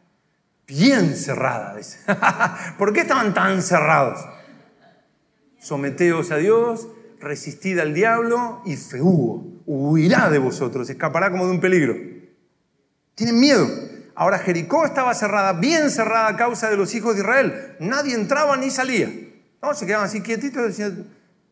Bien 0.66 1.14
cerrada. 1.14 1.76
¿Por 2.78 2.94
qué 2.94 3.02
estaban 3.02 3.34
tan 3.34 3.60
cerrados? 3.60 4.18
Someteos 5.62 6.32
a 6.32 6.38
Dios, 6.38 6.88
resistid 7.20 7.78
al 7.78 7.94
diablo 7.94 8.62
y 8.64 8.76
feugo, 8.76 9.62
huirá 9.64 10.28
de 10.28 10.38
vosotros, 10.38 10.90
escapará 10.90 11.30
como 11.30 11.46
de 11.46 11.52
un 11.52 11.60
peligro. 11.60 11.94
Tienen 13.14 13.38
miedo. 13.38 13.68
Ahora 14.16 14.40
Jericó 14.40 14.84
estaba 14.84 15.14
cerrada, 15.14 15.52
bien 15.52 15.88
cerrada 15.90 16.26
a 16.26 16.36
causa 16.36 16.68
de 16.68 16.76
los 16.76 16.92
hijos 16.96 17.14
de 17.14 17.20
Israel. 17.20 17.76
Nadie 17.78 18.14
entraba 18.14 18.56
ni 18.56 18.70
salía. 18.70 19.08
No, 19.62 19.72
se 19.72 19.86
quedaban 19.86 20.06
así 20.06 20.20
quietitos, 20.20 20.66
decían, 20.66 21.06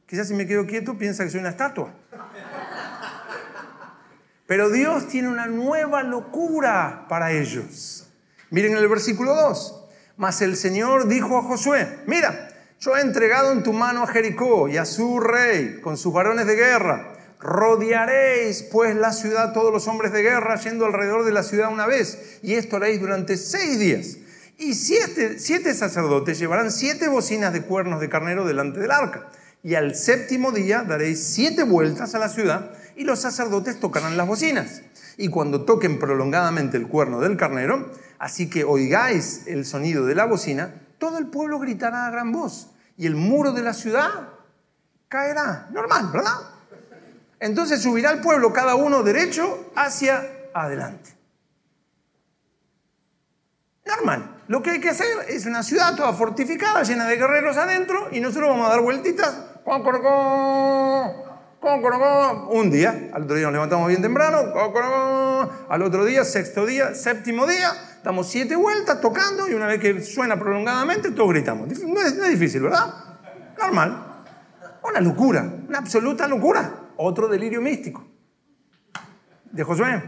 quizás 0.06 0.26
si 0.26 0.34
me 0.34 0.44
quedo 0.44 0.66
quieto 0.66 0.98
piensa 0.98 1.22
que 1.22 1.30
soy 1.30 1.38
una 1.38 1.50
estatua. 1.50 1.94
Pero 4.46 4.70
Dios 4.70 5.06
tiene 5.06 5.28
una 5.28 5.46
nueva 5.46 6.02
locura 6.02 7.06
para 7.08 7.30
ellos. 7.30 8.08
Miren 8.50 8.76
el 8.76 8.88
versículo 8.88 9.36
2. 9.36 9.76
Mas 10.16 10.42
el 10.42 10.56
Señor 10.56 11.06
dijo 11.06 11.38
a 11.38 11.42
Josué, 11.42 12.00
mira, 12.06 12.49
yo 12.80 12.96
he 12.96 13.02
entregado 13.02 13.52
en 13.52 13.62
tu 13.62 13.74
mano 13.74 14.02
a 14.02 14.06
Jericó 14.06 14.66
y 14.66 14.78
a 14.78 14.86
su 14.86 15.20
rey 15.20 15.80
con 15.82 15.98
sus 15.98 16.14
varones 16.14 16.46
de 16.46 16.56
guerra. 16.56 17.12
Rodearéis 17.38 18.62
pues 18.62 18.96
la 18.96 19.12
ciudad 19.12 19.52
todos 19.52 19.70
los 19.70 19.86
hombres 19.86 20.12
de 20.12 20.22
guerra 20.22 20.56
yendo 20.56 20.86
alrededor 20.86 21.24
de 21.26 21.32
la 21.32 21.42
ciudad 21.42 21.70
una 21.70 21.86
vez, 21.86 22.38
y 22.42 22.54
esto 22.54 22.76
haréis 22.76 23.00
durante 23.00 23.36
seis 23.36 23.78
días. 23.78 24.16
Y 24.56 24.74
siete, 24.74 25.38
siete 25.38 25.74
sacerdotes 25.74 26.38
llevarán 26.38 26.70
siete 26.70 27.08
bocinas 27.08 27.52
de 27.52 27.62
cuernos 27.62 28.00
de 28.00 28.08
carnero 28.08 28.46
delante 28.46 28.80
del 28.80 28.90
arca. 28.90 29.30
Y 29.62 29.74
al 29.74 29.94
séptimo 29.94 30.50
día 30.50 30.82
daréis 30.82 31.22
siete 31.22 31.64
vueltas 31.64 32.14
a 32.14 32.18
la 32.18 32.30
ciudad 32.30 32.70
y 32.96 33.04
los 33.04 33.20
sacerdotes 33.20 33.78
tocarán 33.78 34.16
las 34.16 34.26
bocinas. 34.26 34.82
Y 35.18 35.28
cuando 35.28 35.66
toquen 35.66 35.98
prolongadamente 35.98 36.78
el 36.78 36.88
cuerno 36.88 37.20
del 37.20 37.36
carnero, 37.36 37.90
así 38.18 38.48
que 38.48 38.64
oigáis 38.64 39.42
el 39.46 39.66
sonido 39.66 40.06
de 40.06 40.14
la 40.14 40.24
bocina, 40.24 40.74
todo 41.00 41.18
el 41.18 41.26
pueblo 41.26 41.58
gritará 41.58 42.06
a 42.06 42.10
gran 42.10 42.30
voz 42.30 42.68
y 42.96 43.06
el 43.06 43.16
muro 43.16 43.50
de 43.50 43.62
la 43.62 43.72
ciudad 43.72 44.28
caerá. 45.08 45.66
Normal, 45.72 46.10
¿verdad? 46.12 46.34
Entonces 47.40 47.82
subirá 47.82 48.12
el 48.12 48.20
pueblo 48.20 48.52
cada 48.52 48.76
uno 48.76 49.02
derecho 49.02 49.72
hacia 49.74 50.22
adelante. 50.54 51.16
Normal. 53.86 54.42
Lo 54.46 54.62
que 54.62 54.70
hay 54.70 54.80
que 54.80 54.90
hacer 54.90 55.08
es 55.28 55.46
una 55.46 55.62
ciudad 55.62 55.96
toda 55.96 56.12
fortificada, 56.12 56.82
llena 56.82 57.06
de 57.06 57.16
guerreros 57.16 57.56
adentro, 57.56 58.08
y 58.12 58.20
nosotros 58.20 58.50
vamos 58.50 58.66
a 58.66 58.70
dar 58.70 58.82
vueltitas. 58.82 59.34
Un 62.50 62.70
día, 62.70 63.10
al 63.12 63.22
otro 63.22 63.36
día 63.36 63.46
nos 63.46 63.52
levantamos 63.52 63.88
bien 63.88 64.02
temprano, 64.02 64.38
al 65.68 65.82
otro 65.82 66.04
día, 66.04 66.24
sexto 66.24 66.66
día, 66.66 66.94
séptimo 66.94 67.46
día, 67.46 67.72
damos 68.02 68.28
siete 68.28 68.56
vueltas 68.56 69.00
tocando 69.00 69.48
y 69.48 69.54
una 69.54 69.66
vez 69.66 69.80
que 69.80 70.02
suena 70.02 70.38
prolongadamente, 70.38 71.10
todos 71.10 71.30
gritamos. 71.30 71.68
No 71.82 72.00
es, 72.00 72.30
difícil, 72.30 72.62
¿verdad? 72.62 73.18
Normal. 73.58 74.24
Una 74.82 75.00
locura, 75.00 75.52
una 75.68 75.78
absoluta 75.78 76.26
locura. 76.26 76.88
Otro 76.96 77.28
delirio 77.28 77.60
místico 77.60 78.06
de 79.50 79.64
Josué. 79.64 80.02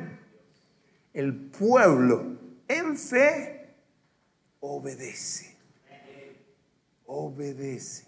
El 1.13 1.35
pueblo 1.35 2.39
en 2.69 2.97
fe 2.97 3.77
obedece. 4.61 5.57
Obedece. 7.07 8.07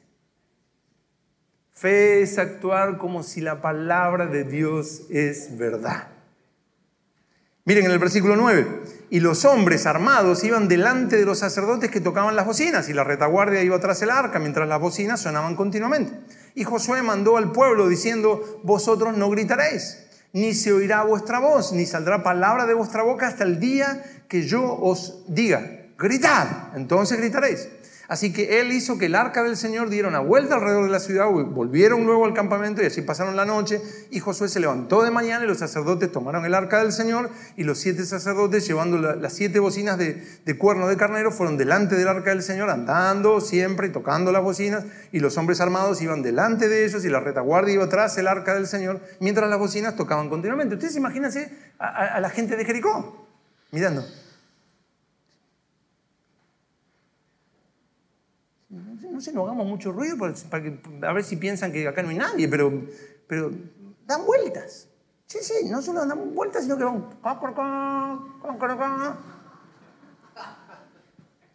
Fe 1.72 2.22
es 2.22 2.38
actuar 2.38 2.98
como 2.98 3.22
si 3.22 3.40
la 3.40 3.60
palabra 3.60 4.26
de 4.26 4.44
Dios 4.44 5.02
es 5.10 5.58
verdad. 5.58 6.13
Miren 7.66 7.86
en 7.86 7.92
el 7.92 7.98
versículo 7.98 8.36
9, 8.36 8.82
y 9.08 9.20
los 9.20 9.46
hombres 9.46 9.86
armados 9.86 10.44
iban 10.44 10.68
delante 10.68 11.16
de 11.16 11.24
los 11.24 11.38
sacerdotes 11.38 11.90
que 11.90 12.02
tocaban 12.02 12.36
las 12.36 12.44
bocinas, 12.44 12.90
y 12.90 12.92
la 12.92 13.04
retaguardia 13.04 13.62
iba 13.62 13.80
tras 13.80 14.02
el 14.02 14.10
arca, 14.10 14.38
mientras 14.38 14.68
las 14.68 14.78
bocinas 14.78 15.22
sonaban 15.22 15.56
continuamente. 15.56 16.12
Y 16.54 16.64
Josué 16.64 17.00
mandó 17.00 17.38
al 17.38 17.52
pueblo 17.52 17.88
diciendo, 17.88 18.60
vosotros 18.64 19.16
no 19.16 19.30
gritaréis, 19.30 20.04
ni 20.34 20.52
se 20.52 20.74
oirá 20.74 21.04
vuestra 21.04 21.38
voz, 21.38 21.72
ni 21.72 21.86
saldrá 21.86 22.22
palabra 22.22 22.66
de 22.66 22.74
vuestra 22.74 23.02
boca 23.02 23.28
hasta 23.28 23.44
el 23.44 23.58
día 23.58 24.04
que 24.28 24.42
yo 24.42 24.62
os 24.62 25.24
diga, 25.28 25.86
gritad, 25.96 26.76
entonces 26.76 27.18
gritaréis. 27.18 27.66
Así 28.08 28.32
que 28.32 28.60
él 28.60 28.72
hizo 28.72 28.98
que 28.98 29.06
el 29.06 29.14
arca 29.14 29.42
del 29.42 29.56
Señor 29.56 29.88
diera 29.88 30.08
una 30.08 30.20
vuelta 30.20 30.56
alrededor 30.56 30.84
de 30.84 30.90
la 30.90 31.00
ciudad, 31.00 31.26
volvieron 31.26 32.04
luego 32.04 32.26
al 32.26 32.34
campamento 32.34 32.82
y 32.82 32.86
así 32.86 33.02
pasaron 33.02 33.36
la 33.36 33.44
noche. 33.44 33.80
Y 34.10 34.20
Josué 34.20 34.48
se 34.48 34.60
levantó 34.60 35.02
de 35.02 35.10
mañana 35.10 35.44
y 35.44 35.48
los 35.48 35.58
sacerdotes 35.58 36.12
tomaron 36.12 36.44
el 36.44 36.54
arca 36.54 36.80
del 36.80 36.92
Señor 36.92 37.30
y 37.56 37.64
los 37.64 37.78
siete 37.78 38.04
sacerdotes 38.04 38.66
llevando 38.66 38.98
las 38.98 39.32
siete 39.32 39.58
bocinas 39.58 39.98
de, 39.98 40.58
cuerno 40.58 40.86
de 40.86 40.96
carnero 40.96 41.30
fueron 41.30 41.56
delante 41.56 41.96
del 41.96 42.08
arca 42.08 42.30
del 42.30 42.42
Señor 42.42 42.70
andando 42.70 43.40
siempre 43.40 43.88
y 43.88 43.90
tocando 43.90 44.32
las 44.32 44.42
bocinas 44.42 44.84
y 45.10 45.20
los 45.20 45.36
hombres 45.36 45.60
armados 45.60 46.00
iban 46.02 46.22
delante 46.22 46.68
de 46.68 46.84
ellos 46.84 47.04
y 47.04 47.08
la 47.08 47.20
retaguardia 47.20 47.74
iba 47.74 47.84
atrás 47.84 48.16
el 48.18 48.28
arca 48.28 48.54
del 48.54 48.66
Señor 48.66 49.00
mientras 49.20 49.48
las 49.48 49.58
bocinas 49.58 49.96
tocaban 49.96 50.28
continuamente. 50.28 50.74
Ustedes 50.74 50.96
imagínense 50.96 51.50
a, 51.78 52.16
a 52.16 52.20
la 52.20 52.30
gente 52.30 52.56
de 52.56 52.64
Jericó 52.64 53.26
mirando. 53.72 54.04
No 59.10 59.20
sé, 59.20 59.32
no 59.32 59.44
hagamos 59.44 59.66
mucho 59.66 59.92
ruido 59.92 60.16
para, 60.18 60.62
que, 60.62 60.80
a 61.02 61.12
ver 61.12 61.24
si 61.24 61.36
piensan 61.36 61.72
que 61.72 61.86
acá 61.86 62.02
no 62.02 62.08
hay 62.08 62.18
nadie, 62.18 62.48
pero, 62.48 62.72
pero 63.26 63.50
dan 64.06 64.26
vueltas. 64.26 64.88
Sí, 65.26 65.38
sí, 65.40 65.68
no 65.70 65.80
solo 65.80 66.04
dan 66.04 66.34
vueltas, 66.34 66.64
sino 66.64 66.76
que 66.76 66.84
van... 66.84 67.08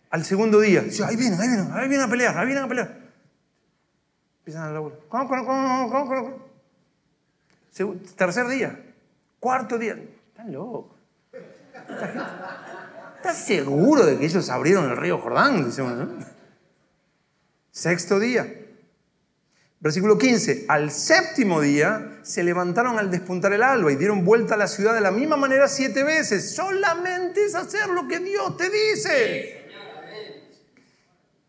Al 0.10 0.25
segundo 0.25 0.60
día, 0.60 0.82
ahí 1.05 1.15
vienen, 1.15 1.39
ahí 1.39 1.47
vienen, 1.47 1.71
ahí 1.71 1.88
vienen 1.88 2.08
a 2.08 2.10
pelear, 2.10 2.38
ahí 2.38 2.45
vienen 2.45 2.63
a 2.63 2.67
pelear. 2.67 2.97
Empiezan 4.39 4.63
a 4.63 4.71
la 4.71 4.79
vuelta. 4.79 4.99
Tercer 8.15 8.47
día, 8.47 8.95
cuarto 9.39 9.77
día. 9.77 9.97
Están 10.29 10.51
locos. 10.51 10.97
¿Estás 13.17 13.38
seguro 13.38 14.05
de 14.05 14.17
que 14.17 14.25
ellos 14.25 14.49
abrieron 14.49 14.89
el 14.89 14.97
río 14.97 15.19
Jordán? 15.19 15.65
Dice 15.65 15.82
uno, 15.82 16.08
Sexto 17.80 18.20
día. 18.20 18.46
Versículo 19.80 20.18
15. 20.18 20.65
Al 20.68 20.92
séptimo 20.92 21.62
día 21.62 22.20
se 22.24 22.44
levantaron 22.44 23.00
al 23.00 23.10
despuntar 23.10 23.54
el 23.54 23.63
alba 23.63 23.89
y 23.89 23.96
dieron 23.96 24.26
vuelta 24.26 24.56
a 24.56 24.58
la 24.58 24.68
ciudad 24.68 24.94
de 24.94 25.00
la 25.00 25.12
misma 25.12 25.38
manera 25.38 25.70
siete 25.70 26.04
veces. 26.04 26.54
Solamente 26.54 27.46
es 27.46 27.56
hacer 27.56 27.88
lo 27.88 28.06
que 28.06 28.20
Dios 28.20 28.58
te 28.58 28.70
dice. 28.70 29.65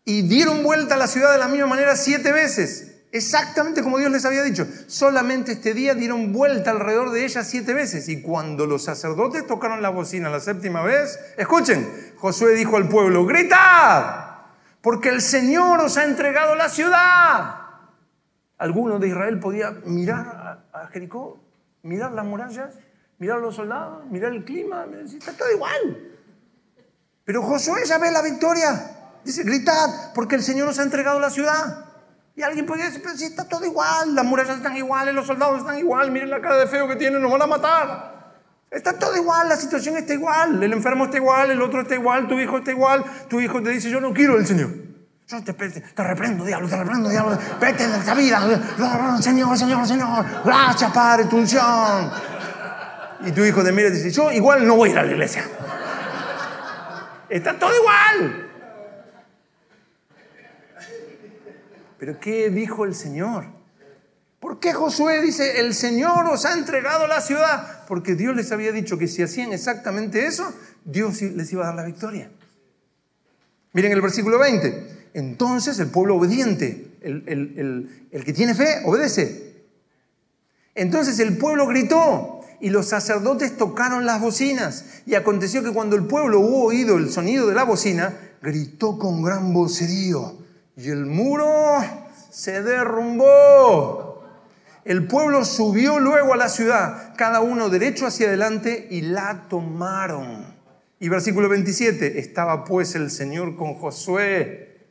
Y 0.05 0.21
dieron 0.21 0.63
vuelta 0.63 0.95
a 0.95 0.97
la 0.97 1.07
ciudad 1.07 1.33
de 1.33 1.37
la 1.37 1.49
misma 1.49 1.67
manera 1.67 1.97
siete 1.97 2.31
veces. 2.31 2.93
Exactamente 3.11 3.83
como 3.83 3.97
Dios 3.97 4.09
les 4.09 4.23
había 4.23 4.43
dicho. 4.43 4.65
Solamente 4.87 5.51
este 5.51 5.73
día 5.73 5.95
dieron 5.95 6.31
vuelta 6.31 6.71
alrededor 6.71 7.11
de 7.11 7.25
ella 7.25 7.43
siete 7.43 7.73
veces. 7.73 8.07
Y 8.07 8.21
cuando 8.21 8.65
los 8.65 8.85
sacerdotes 8.85 9.45
tocaron 9.47 9.81
la 9.81 9.89
bocina 9.89 10.29
la 10.29 10.39
séptima 10.39 10.81
vez, 10.81 11.19
escuchen, 11.35 12.13
Josué 12.15 12.55
dijo 12.55 12.77
al 12.77 12.87
pueblo, 12.87 13.25
gritad 13.25 14.30
porque 14.81 15.09
el 15.09 15.21
Señor 15.21 15.79
os 15.79 15.97
ha 15.97 16.03
entregado 16.03 16.55
la 16.55 16.69
ciudad. 16.69 17.55
Alguno 18.57 18.99
de 18.99 19.07
Israel 19.07 19.39
podía 19.39 19.71
mirar 19.85 20.65
a 20.73 20.87
Jericó, 20.87 21.39
mirar 21.83 22.11
las 22.11 22.25
murallas, 22.25 22.75
mirar 23.17 23.39
los 23.39 23.55
soldados, 23.55 24.05
mirar 24.07 24.31
el 24.31 24.43
clima, 24.43 24.85
está 25.05 25.33
todo 25.33 25.51
igual. 25.51 26.11
Pero 27.23 27.43
Josué 27.43 27.85
ya 27.85 27.97
ve 27.97 28.11
la 28.11 28.21
victoria. 28.21 28.97
Dice, 29.23 29.43
gritad, 29.43 30.13
porque 30.15 30.35
el 30.35 30.43
Señor 30.43 30.67
os 30.67 30.79
ha 30.79 30.83
entregado 30.83 31.19
la 31.19 31.29
ciudad. 31.29 31.85
Y 32.35 32.41
alguien 32.41 32.65
podría 32.65 32.85
decir, 32.85 33.01
pero 33.03 33.15
si 33.15 33.25
está 33.25 33.47
todo 33.47 33.65
igual, 33.65 34.15
las 34.15 34.25
murallas 34.25 34.57
están 34.57 34.75
iguales, 34.75 35.13
los 35.13 35.27
soldados 35.27 35.59
están 35.59 35.77
igual, 35.77 36.11
miren 36.11 36.29
la 36.29 36.41
cara 36.41 36.57
de 36.57 36.65
feo 36.65 36.87
que 36.87 36.95
tienen, 36.95 37.21
nos 37.21 37.31
van 37.31 37.41
a 37.41 37.47
matar. 37.47 38.20
Está 38.71 38.97
todo 38.97 39.17
igual, 39.17 39.49
la 39.49 39.57
situación 39.57 39.97
está 39.97 40.13
igual, 40.13 40.63
el 40.63 40.71
enfermo 40.71 41.03
está 41.03 41.17
igual, 41.17 41.51
el 41.51 41.61
otro 41.61 41.81
está 41.81 41.93
igual, 41.93 42.29
tu 42.29 42.39
hijo 42.39 42.59
está 42.59 42.71
igual, 42.71 43.03
tu 43.27 43.41
hijo 43.41 43.61
te 43.61 43.69
dice, 43.69 43.89
yo 43.89 43.99
no 43.99 44.13
quiero 44.13 44.37
el 44.37 44.47
Señor. 44.47 44.69
Yo 45.27 45.43
te, 45.43 45.53
te 45.53 46.03
reprendo, 46.03 46.45
diablo, 46.45 46.69
te 46.69 46.77
reprendo, 46.77 47.09
diablo, 47.09 47.37
vete 47.59 47.85
de 47.85 47.97
esta 47.97 48.15
vida, 48.15 48.39
Señor, 49.21 49.57
Señor, 49.57 49.85
Señor, 49.85 50.25
gracias, 50.45 50.89
Padre, 50.91 51.25
tu 51.25 51.37
unción. 51.37 52.11
Y 53.25 53.31
tu 53.33 53.43
hijo 53.43 53.61
te 53.61 53.73
mira 53.73 53.89
y 53.89 53.91
dice, 53.91 54.09
yo 54.09 54.31
igual 54.31 54.65
no 54.65 54.77
voy 54.77 54.89
a 54.89 54.91
ir 54.93 54.99
a 54.99 55.03
la 55.03 55.11
iglesia. 55.11 55.43
Está 57.29 57.59
todo 57.59 57.71
igual. 57.75 58.49
Pero 61.99 62.19
¿qué 62.19 62.49
dijo 62.49 62.85
el 62.85 62.95
Señor? 62.95 63.60
¿Por 64.41 64.59
qué 64.59 64.73
Josué 64.73 65.21
dice, 65.21 65.59
el 65.59 65.75
Señor 65.75 66.25
os 66.25 66.45
ha 66.45 66.53
entregado 66.53 67.05
la 67.05 67.21
ciudad? 67.21 67.85
Porque 67.87 68.15
Dios 68.15 68.35
les 68.35 68.51
había 68.51 68.71
dicho 68.71 68.97
que 68.97 69.07
si 69.07 69.21
hacían 69.21 69.53
exactamente 69.53 70.25
eso, 70.25 70.51
Dios 70.83 71.21
les 71.21 71.53
iba 71.53 71.63
a 71.63 71.67
dar 71.67 71.75
la 71.75 71.83
victoria. 71.83 72.31
Miren 73.73 73.91
el 73.91 74.01
versículo 74.01 74.39
20. 74.39 75.09
Entonces 75.13 75.77
el 75.77 75.91
pueblo 75.91 76.15
obediente, 76.15 76.97
el, 77.01 77.87
el 78.11 78.23
que 78.25 78.33
tiene 78.33 78.55
fe, 78.55 78.81
obedece. 78.83 79.61
Entonces 80.73 81.19
el 81.19 81.37
pueblo 81.37 81.67
gritó 81.67 82.41
y 82.59 82.71
los 82.71 82.87
sacerdotes 82.87 83.57
tocaron 83.57 84.07
las 84.07 84.21
bocinas. 84.21 84.85
Y 85.05 85.13
aconteció 85.13 85.61
que 85.61 85.71
cuando 85.71 85.95
el 85.95 86.07
pueblo 86.07 86.39
hubo 86.39 86.63
oído 86.63 86.97
el 86.97 87.11
sonido 87.11 87.45
de 87.45 87.53
la 87.53 87.63
bocina, 87.63 88.17
gritó 88.41 88.97
con 88.97 89.21
gran 89.21 89.53
vocerío. 89.53 90.35
Y 90.75 90.89
el 90.89 91.05
muro 91.05 91.77
se 92.31 92.63
derrumbó 92.63 94.10
el 94.85 95.07
pueblo 95.07 95.45
subió 95.45 95.99
luego 95.99 96.33
a 96.33 96.37
la 96.37 96.49
ciudad, 96.49 97.13
cada 97.15 97.41
uno 97.41 97.69
derecho 97.69 98.07
hacia 98.07 98.27
adelante, 98.27 98.87
y 98.89 99.01
la 99.01 99.47
tomaron. 99.47 100.45
Y 100.99 101.09
versículo 101.09 101.49
27, 101.49 102.19
estaba 102.19 102.63
pues 102.63 102.95
el 102.95 103.11
Señor 103.11 103.55
con 103.55 103.75
Josué, 103.75 104.87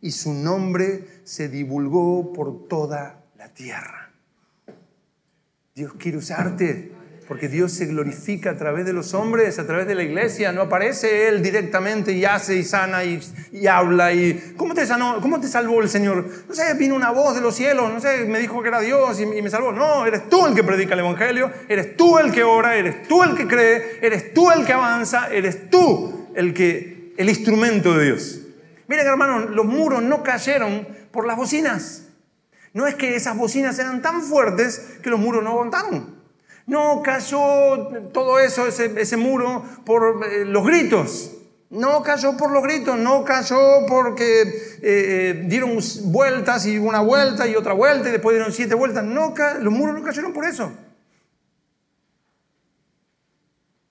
y 0.00 0.12
su 0.12 0.32
nombre 0.32 1.20
se 1.24 1.48
divulgó 1.48 2.32
por 2.32 2.68
toda 2.68 3.24
la 3.36 3.48
tierra. 3.48 4.12
Dios 5.74 5.94
quiere 5.98 6.18
usarte 6.18 6.92
porque 7.26 7.48
Dios 7.48 7.72
se 7.72 7.86
glorifica 7.86 8.50
a 8.50 8.56
través 8.56 8.86
de 8.86 8.92
los 8.92 9.12
hombres, 9.12 9.58
a 9.58 9.66
través 9.66 9.86
de 9.86 9.94
la 9.94 10.04
iglesia. 10.04 10.52
No 10.52 10.62
aparece 10.62 11.28
Él 11.28 11.42
directamente 11.42 12.12
y 12.12 12.24
hace 12.24 12.56
y 12.56 12.62
sana 12.62 13.02
y, 13.04 13.20
habla. 13.66 14.12
Y, 14.12 14.54
¿cómo, 14.56 14.74
te 14.74 14.86
sanó, 14.86 15.20
¿Cómo 15.20 15.40
te 15.40 15.48
salvó 15.48 15.82
el 15.82 15.88
Señor? 15.88 16.24
No 16.48 16.54
sé, 16.54 16.74
vino 16.74 16.94
una 16.94 17.10
voz 17.10 17.34
de 17.34 17.40
los 17.40 17.56
cielos, 17.56 17.92
no 17.92 18.00
sé, 18.00 18.26
me 18.26 18.38
dijo 18.38 18.62
que 18.62 18.68
era 18.68 18.80
Dios 18.80 19.20
y, 19.20 19.26
me 19.26 19.50
salvó. 19.50 19.72
No, 19.72 20.06
eres 20.06 20.28
tú 20.28 20.46
el 20.46 20.54
que 20.54 20.62
predica 20.62 20.94
el 20.94 21.00
Evangelio, 21.00 21.50
eres 21.68 21.96
tú 21.96 22.18
el 22.18 22.30
que 22.30 22.44
ora, 22.44 22.76
eres 22.76 23.08
tú 23.08 23.24
el 23.24 23.34
que 23.34 23.46
cree, 23.48 23.98
eres 24.02 24.32
tú 24.32 24.50
el 24.52 24.64
que 24.64 24.72
avanza, 24.72 25.28
eres 25.28 25.68
tú 25.68 26.28
el, 26.34 26.54
que, 26.54 27.12
el 27.16 27.28
instrumento 27.28 27.96
de 27.98 28.04
Dios. 28.04 28.40
Miren 28.86 29.06
hermanos, 29.06 29.50
los 29.50 29.66
muros 29.66 30.00
no 30.00 30.22
cayeron 30.22 30.86
por 31.10 31.26
las 31.26 31.36
bocinas. 31.36 32.04
No 32.72 32.86
es 32.86 32.94
que 32.94 33.16
esas 33.16 33.36
bocinas 33.36 33.78
eran 33.78 34.00
tan 34.00 34.22
fuertes 34.22 34.98
que 35.02 35.10
los 35.10 35.18
muros 35.18 35.42
no 35.42 35.50
aguantaron. 35.50 36.15
No 36.66 37.00
cayó 37.02 37.88
todo 38.12 38.40
eso, 38.40 38.66
ese, 38.66 39.16
muro, 39.16 39.64
por 39.84 40.26
eh, 40.26 40.44
los 40.44 40.66
gritos. 40.66 41.32
No 41.70 42.02
cayó 42.02 42.36
por 42.36 42.50
los 42.50 42.62
gritos, 42.62 42.98
no 42.98 43.24
cayó 43.24 43.86
porque 43.88 44.42
eh, 44.42 44.50
eh, 44.82 45.44
dieron 45.46 45.78
vueltas 46.06 46.66
y 46.66 46.78
una 46.78 47.00
vuelta 47.00 47.46
y 47.46 47.54
otra 47.54 47.72
vuelta 47.72 48.08
y 48.08 48.12
después 48.12 48.34
dieron 48.34 48.52
siete 48.52 48.74
vueltas. 48.74 49.04
No, 49.04 49.34
los 49.60 49.72
muros 49.72 49.94
no 49.94 50.02
cayeron 50.04 50.32
por 50.32 50.44
eso. 50.44 50.72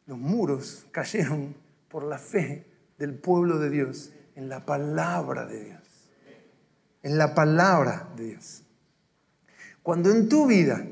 Los 0.06 0.18
muros 0.18 0.86
cayeron 0.92 1.56
por 1.90 2.04
la 2.04 2.18
fe 2.18 2.66
del 2.98 3.14
pueblo 3.16 3.58
de 3.58 3.70
Dios 3.70 4.12
en 4.36 4.50
la 4.50 4.66
palabra 4.66 5.46
de 5.46 5.64
Dios. 5.64 5.82
En 7.04 7.18
la 7.18 7.34
palabra 7.34 8.10
de 8.16 8.26
Dios. 8.26 8.64
Cuando 9.82 10.12
en 10.12 10.28
tu 10.28 10.48
vida 10.48 10.86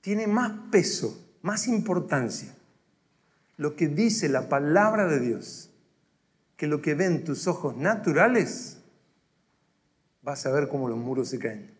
tiene 0.00 0.26
más 0.26 0.52
peso, 0.70 1.36
más 1.42 1.68
importancia 1.68 2.54
lo 3.60 3.76
que 3.76 3.88
dice 3.88 4.30
la 4.30 4.48
palabra 4.48 5.06
de 5.06 5.20
Dios 5.20 5.70
que 6.56 6.66
lo 6.66 6.80
que 6.80 6.94
ven 6.94 7.24
tus 7.24 7.46
ojos 7.46 7.76
naturales, 7.76 8.78
vas 10.22 10.46
a 10.46 10.50
ver 10.50 10.68
cómo 10.68 10.88
los 10.88 10.96
muros 10.96 11.28
se 11.28 11.38
caen. 11.38 11.70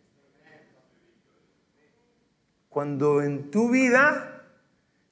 Cuando 2.69 3.23
en 3.23 3.51
tu 3.51 3.71
vida 3.71 4.43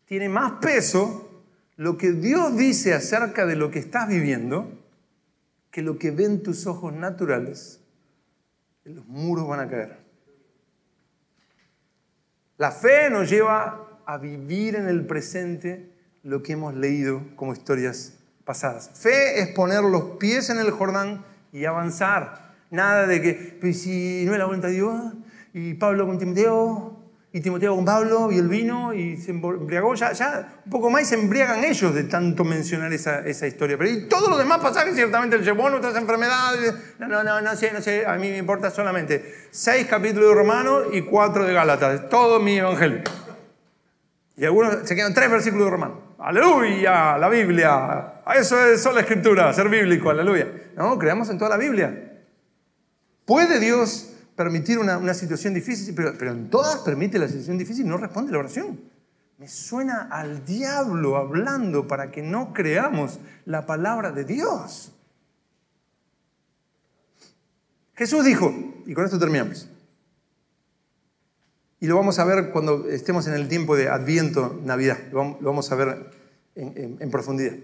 tiene 0.04 0.28
más 0.28 0.60
peso 0.60 1.42
lo 1.76 1.96
que 1.96 2.12
Dios 2.12 2.54
dice 2.54 2.92
acerca 2.92 3.46
de 3.46 3.56
lo 3.56 3.70
que 3.70 3.78
estás 3.78 4.06
viviendo 4.06 4.70
que 5.70 5.80
lo 5.80 5.98
que 5.98 6.10
ven 6.10 6.42
tus 6.42 6.66
ojos 6.66 6.92
naturales, 6.92 7.80
los 8.84 9.06
muros 9.06 9.48
van 9.48 9.60
a 9.60 9.70
caer. 9.70 10.07
La 12.58 12.72
fe 12.72 13.08
nos 13.08 13.30
lleva 13.30 14.00
a 14.04 14.18
vivir 14.18 14.74
en 14.74 14.88
el 14.88 15.06
presente 15.06 15.92
lo 16.24 16.42
que 16.42 16.54
hemos 16.54 16.74
leído 16.74 17.22
como 17.36 17.52
historias 17.52 18.18
pasadas. 18.44 18.90
Fe 18.94 19.40
es 19.40 19.54
poner 19.54 19.84
los 19.84 20.16
pies 20.18 20.50
en 20.50 20.58
el 20.58 20.72
Jordán 20.72 21.24
y 21.52 21.66
avanzar. 21.66 22.56
Nada 22.72 23.06
de 23.06 23.22
que, 23.22 23.58
pues 23.60 23.82
si 23.82 24.24
no 24.26 24.32
es 24.32 24.40
la 24.40 24.46
voluntad 24.46 24.70
de 24.70 24.74
Dios, 24.74 25.12
y 25.54 25.74
Pablo 25.74 26.04
con 26.04 26.18
Timoteo, 26.18 26.97
y 27.38 27.40
Timoteo 27.40 27.76
con 27.76 27.84
Pablo 27.84 28.32
y 28.32 28.38
el 28.38 28.48
vino 28.48 28.92
y 28.92 29.16
se 29.16 29.30
embriagó, 29.30 29.94
ya, 29.94 30.58
un 30.64 30.70
poco 30.72 30.90
más 30.90 31.06
se 31.06 31.14
embriagan 31.14 31.62
ellos 31.62 31.94
de 31.94 32.02
tanto 32.02 32.42
mencionar 32.42 32.92
esa, 32.92 33.20
esa 33.20 33.46
historia. 33.46 33.78
Pero 33.78 33.90
y 33.90 34.08
todos 34.08 34.28
los 34.28 34.38
demás 34.38 34.58
pasajes 34.58 34.96
ciertamente 34.96 35.36
él 35.36 35.44
llevó 35.44 35.70
nuestras 35.70 35.94
enfermedades, 35.94 36.74
no, 36.98 37.06
no, 37.06 37.22
no, 37.22 37.40
no 37.40 37.54
sé, 37.54 37.72
no 37.72 37.80
sé, 37.80 38.04
a 38.04 38.16
mí 38.16 38.28
me 38.28 38.38
importa 38.38 38.72
solamente 38.72 39.36
seis 39.52 39.86
capítulos 39.86 40.30
de 40.30 40.34
Romanos 40.34 40.86
y 40.92 41.02
cuatro 41.02 41.44
de 41.44 41.52
Gálatas, 41.52 42.08
todo 42.08 42.40
mi 42.40 42.58
evangelio. 42.58 43.02
Y 44.36 44.44
algunos 44.44 44.78
se 44.82 44.96
quedan 44.96 45.14
tres 45.14 45.30
versículos 45.30 45.66
de 45.66 45.70
Romanos. 45.70 45.98
Aleluya, 46.18 47.18
la 47.18 47.28
Biblia. 47.28 48.14
Eso 48.34 48.66
es 48.66 48.82
solo 48.82 48.96
la 48.96 49.02
escritura, 49.02 49.52
ser 49.52 49.68
bíblico, 49.68 50.10
aleluya. 50.10 50.48
No, 50.74 50.98
creamos 50.98 51.30
en 51.30 51.38
toda 51.38 51.50
la 51.50 51.56
Biblia. 51.56 52.20
¿Puede 53.24 53.60
Dios 53.60 54.17
permitir 54.38 54.78
una, 54.78 55.14
situación 55.14 55.52
difícil, 55.52 55.92
pero, 55.96 56.14
pero 56.16 56.30
en 56.30 56.48
todas 56.48 56.78
permite 56.82 57.18
la 57.18 57.26
situación 57.26 57.58
difícil 57.58 57.88
no 57.88 57.96
responde 57.96 58.30
la 58.30 58.38
oración. 58.38 58.80
Me 59.36 59.48
suena 59.48 60.08
al 60.12 60.44
diablo 60.44 61.16
hablando 61.16 61.88
para 61.88 62.12
que 62.12 62.22
no 62.22 62.52
creamos 62.52 63.18
la 63.46 63.66
palabra 63.66 64.12
de 64.12 64.22
Dios. 64.22 64.92
Jesús 67.94 68.24
dijo, 68.24 68.54
y 68.86 68.94
con 68.94 69.04
esto 69.04 69.18
terminamos, 69.18 69.68
y 71.80 71.88
lo 71.88 71.96
vamos 71.96 72.20
a 72.20 72.24
ver 72.24 72.50
cuando 72.50 72.88
estemos 72.88 73.26
en 73.26 73.34
el 73.34 73.48
tiempo 73.48 73.74
de 73.74 73.88
Adviento, 73.88 74.60
Navidad, 74.64 74.98
lo 75.10 75.36
vamos 75.40 75.72
a 75.72 75.74
ver 75.74 76.10
en, 76.54 76.96
en 77.00 77.10
profundidad. 77.10 77.56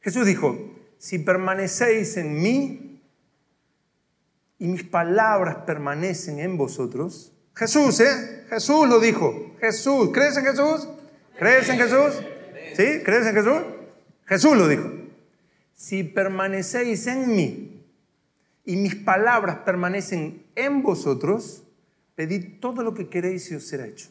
Jesús 0.00 0.26
dijo, 0.26 0.58
si 0.98 1.20
permanecéis 1.20 2.16
en 2.16 2.42
mí 2.42 2.87
y 4.58 4.68
mis 4.68 4.84
palabras 4.84 5.56
permanecen 5.66 6.40
en 6.40 6.56
vosotros. 6.56 7.32
Jesús, 7.54 8.00
¿eh? 8.00 8.44
Jesús 8.48 8.88
lo 8.88 9.00
dijo. 9.00 9.54
Jesús, 9.60 10.10
¿crees 10.12 10.36
en 10.36 10.44
Jesús? 10.44 10.88
¿Crees 11.38 11.68
en 11.68 11.78
Jesús? 11.78 12.22
¿Sí? 12.74 13.02
¿Crees 13.04 13.26
en 13.26 13.34
Jesús? 13.34 13.62
Jesús 14.26 14.56
lo 14.56 14.68
dijo. 14.68 14.90
Si 15.74 16.04
permanecéis 16.04 17.06
en 17.06 17.34
mí 17.34 17.84
y 18.64 18.76
mis 18.76 18.96
palabras 18.96 19.58
permanecen 19.64 20.44
en 20.54 20.82
vosotros, 20.82 21.62
pedid 22.14 22.60
todo 22.60 22.82
lo 22.82 22.94
que 22.94 23.08
queréis 23.08 23.50
y 23.50 23.54
os 23.54 23.66
será 23.66 23.86
hecho. 23.86 24.08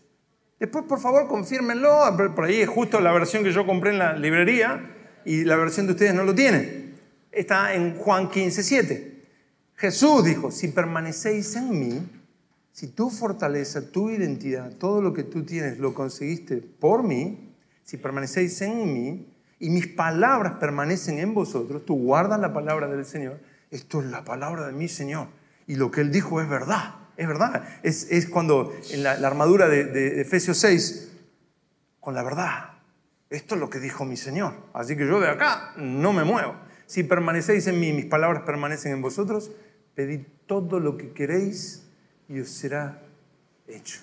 Después, 0.60 0.86
por 0.86 1.00
favor, 1.00 1.28
confírmenlo. 1.28 2.00
Por 2.36 2.46
ahí 2.46 2.62
es 2.62 2.70
justo 2.70 3.00
la 3.00 3.12
versión 3.12 3.44
que 3.44 3.52
yo 3.52 3.66
compré 3.66 3.92
en 3.92 4.00
la 4.00 4.14
librería 4.14 4.96
y 5.24 5.44
la 5.44 5.56
versión 5.58 5.86
de 5.86 5.92
ustedes 5.92 6.14
no 6.14 6.24
lo 6.24 6.34
tiene. 6.34 6.94
Está 7.32 7.76
en 7.76 7.96
Juan 7.96 8.30
15, 8.30 8.64
7. 8.64 9.17
Jesús 9.78 10.24
dijo, 10.24 10.50
si 10.52 10.70
permanecéis 10.70 11.56
en 11.56 11.80
mí, 11.80 12.10
si 12.72 12.88
tu 12.88 13.10
fortaleza, 13.12 13.92
tu 13.92 14.10
identidad, 14.10 14.72
todo 14.74 15.02
lo 15.02 15.14
que 15.14 15.24
tú 15.24 15.44
tienes 15.44 15.78
lo 15.78 15.94
conseguiste 15.94 16.58
por 16.58 17.04
mí, 17.04 17.56
si 17.84 17.98
permanecéis 17.98 18.60
en 18.62 18.92
mí 18.92 19.34
y 19.60 19.70
mis 19.70 19.88
palabras 19.88 20.54
permanecen 20.60 21.20
en 21.20 21.34
vosotros, 21.34 21.86
tú 21.86 21.96
guardas 21.96 22.40
la 22.40 22.54
palabra 22.54 22.88
del 22.88 23.06
Señor, 23.06 23.40
esto 23.70 24.02
es 24.02 24.08
la 24.08 24.26
palabra 24.26 24.66
de 24.66 24.74
mi 24.74 24.88
Señor. 24.88 25.28
Y 25.68 25.76
lo 25.76 25.92
que 25.92 26.02
Él 26.02 26.12
dijo 26.12 26.42
es 26.42 26.50
verdad, 26.50 26.96
es 27.16 27.28
verdad. 27.28 27.64
Es, 27.84 28.28
cuando 28.30 28.74
en 28.90 29.04
la, 29.04 29.12
armadura 29.12 29.68
de, 29.68 29.86
de 29.86 30.22
Efesios 30.22 30.58
6, 30.58 31.12
con 32.00 32.16
la 32.16 32.24
verdad, 32.24 32.72
esto 33.30 33.56
es 33.56 33.62
lo 33.62 33.70
que 33.70 33.80
dijo 33.80 34.06
mi 34.06 34.18
Señor. 34.18 34.54
Así 34.74 34.96
que 34.96 35.06
yo 35.06 35.20
de 35.20 35.30
acá 35.30 35.74
no 35.78 36.14
me 36.14 36.24
muevo. 36.24 36.56
Si 36.88 37.04
permanecéis 37.04 37.68
en 37.68 37.80
mí, 37.80 37.92
mis 37.92 38.06
palabras 38.06 38.44
permanecen 38.44 38.94
en 38.94 39.02
vosotros, 39.02 39.52
pedid 39.98 40.20
todo 40.46 40.80
lo 40.80 40.96
que 40.96 41.12
queréis 41.12 41.82
y 42.30 42.40
os 42.40 42.50
será 42.50 43.02
hecho. 43.68 44.00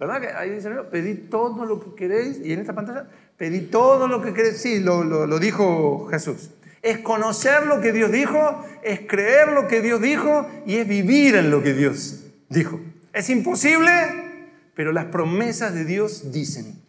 ¿Verdad 0.00 0.22
que 0.22 0.28
ahí 0.28 0.48
dice, 0.52 0.70
pedid 0.90 1.28
todo 1.28 1.66
lo 1.66 1.84
que 1.84 1.94
queréis 1.94 2.40
y 2.42 2.54
en 2.54 2.60
esta 2.60 2.72
pantalla, 2.72 3.10
pedid 3.36 3.68
todo 3.68 4.08
lo 4.08 4.22
que 4.22 4.32
queréis. 4.32 4.56
Sí, 4.56 4.80
lo, 4.80 5.04
lo 5.04 5.38
dijo 5.38 6.08
Jesús. 6.10 6.48
Es 6.80 7.00
conocer 7.00 7.66
lo 7.66 7.82
que 7.82 7.92
Dios 7.92 8.10
dijo, 8.10 8.64
es 8.82 9.00
creer 9.00 9.52
lo 9.52 9.68
que 9.68 9.82
Dios 9.82 10.00
dijo 10.00 10.48
y 10.64 10.76
es 10.76 10.88
vivir 10.88 11.34
en 11.36 11.50
lo 11.50 11.62
que 11.62 11.74
Dios 11.74 12.24
dijo. 12.48 12.80
Es 13.12 13.28
imposible, 13.28 13.90
pero 14.74 14.92
las 14.92 15.04
promesas 15.06 15.74
de 15.74 15.84
Dios 15.84 16.32
dicen. 16.32 16.80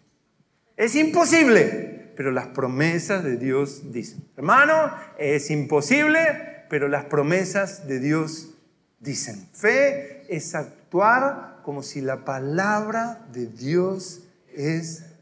Es 0.78 0.96
imposible, 0.96 2.14
pero 2.16 2.32
las 2.32 2.48
promesas 2.48 3.22
de 3.26 3.36
Dios 3.36 3.92
dicen. 3.92 4.24
Hermano, 4.38 4.94
es 5.18 5.52
imposible, 5.52 6.55
pero 6.70 6.88
las 6.88 7.06
promesas 7.06 7.88
de 7.88 8.00
Dios 8.00 8.56
dicen. 9.00 9.48
Fe 9.54 10.26
es 10.36 10.56
actuar 10.56 11.62
como 11.64 11.84
si 11.84 12.02
la 12.02 12.26
palabra 12.26 13.26
de 13.32 13.48
Dios 13.48 14.24
es 14.54 15.15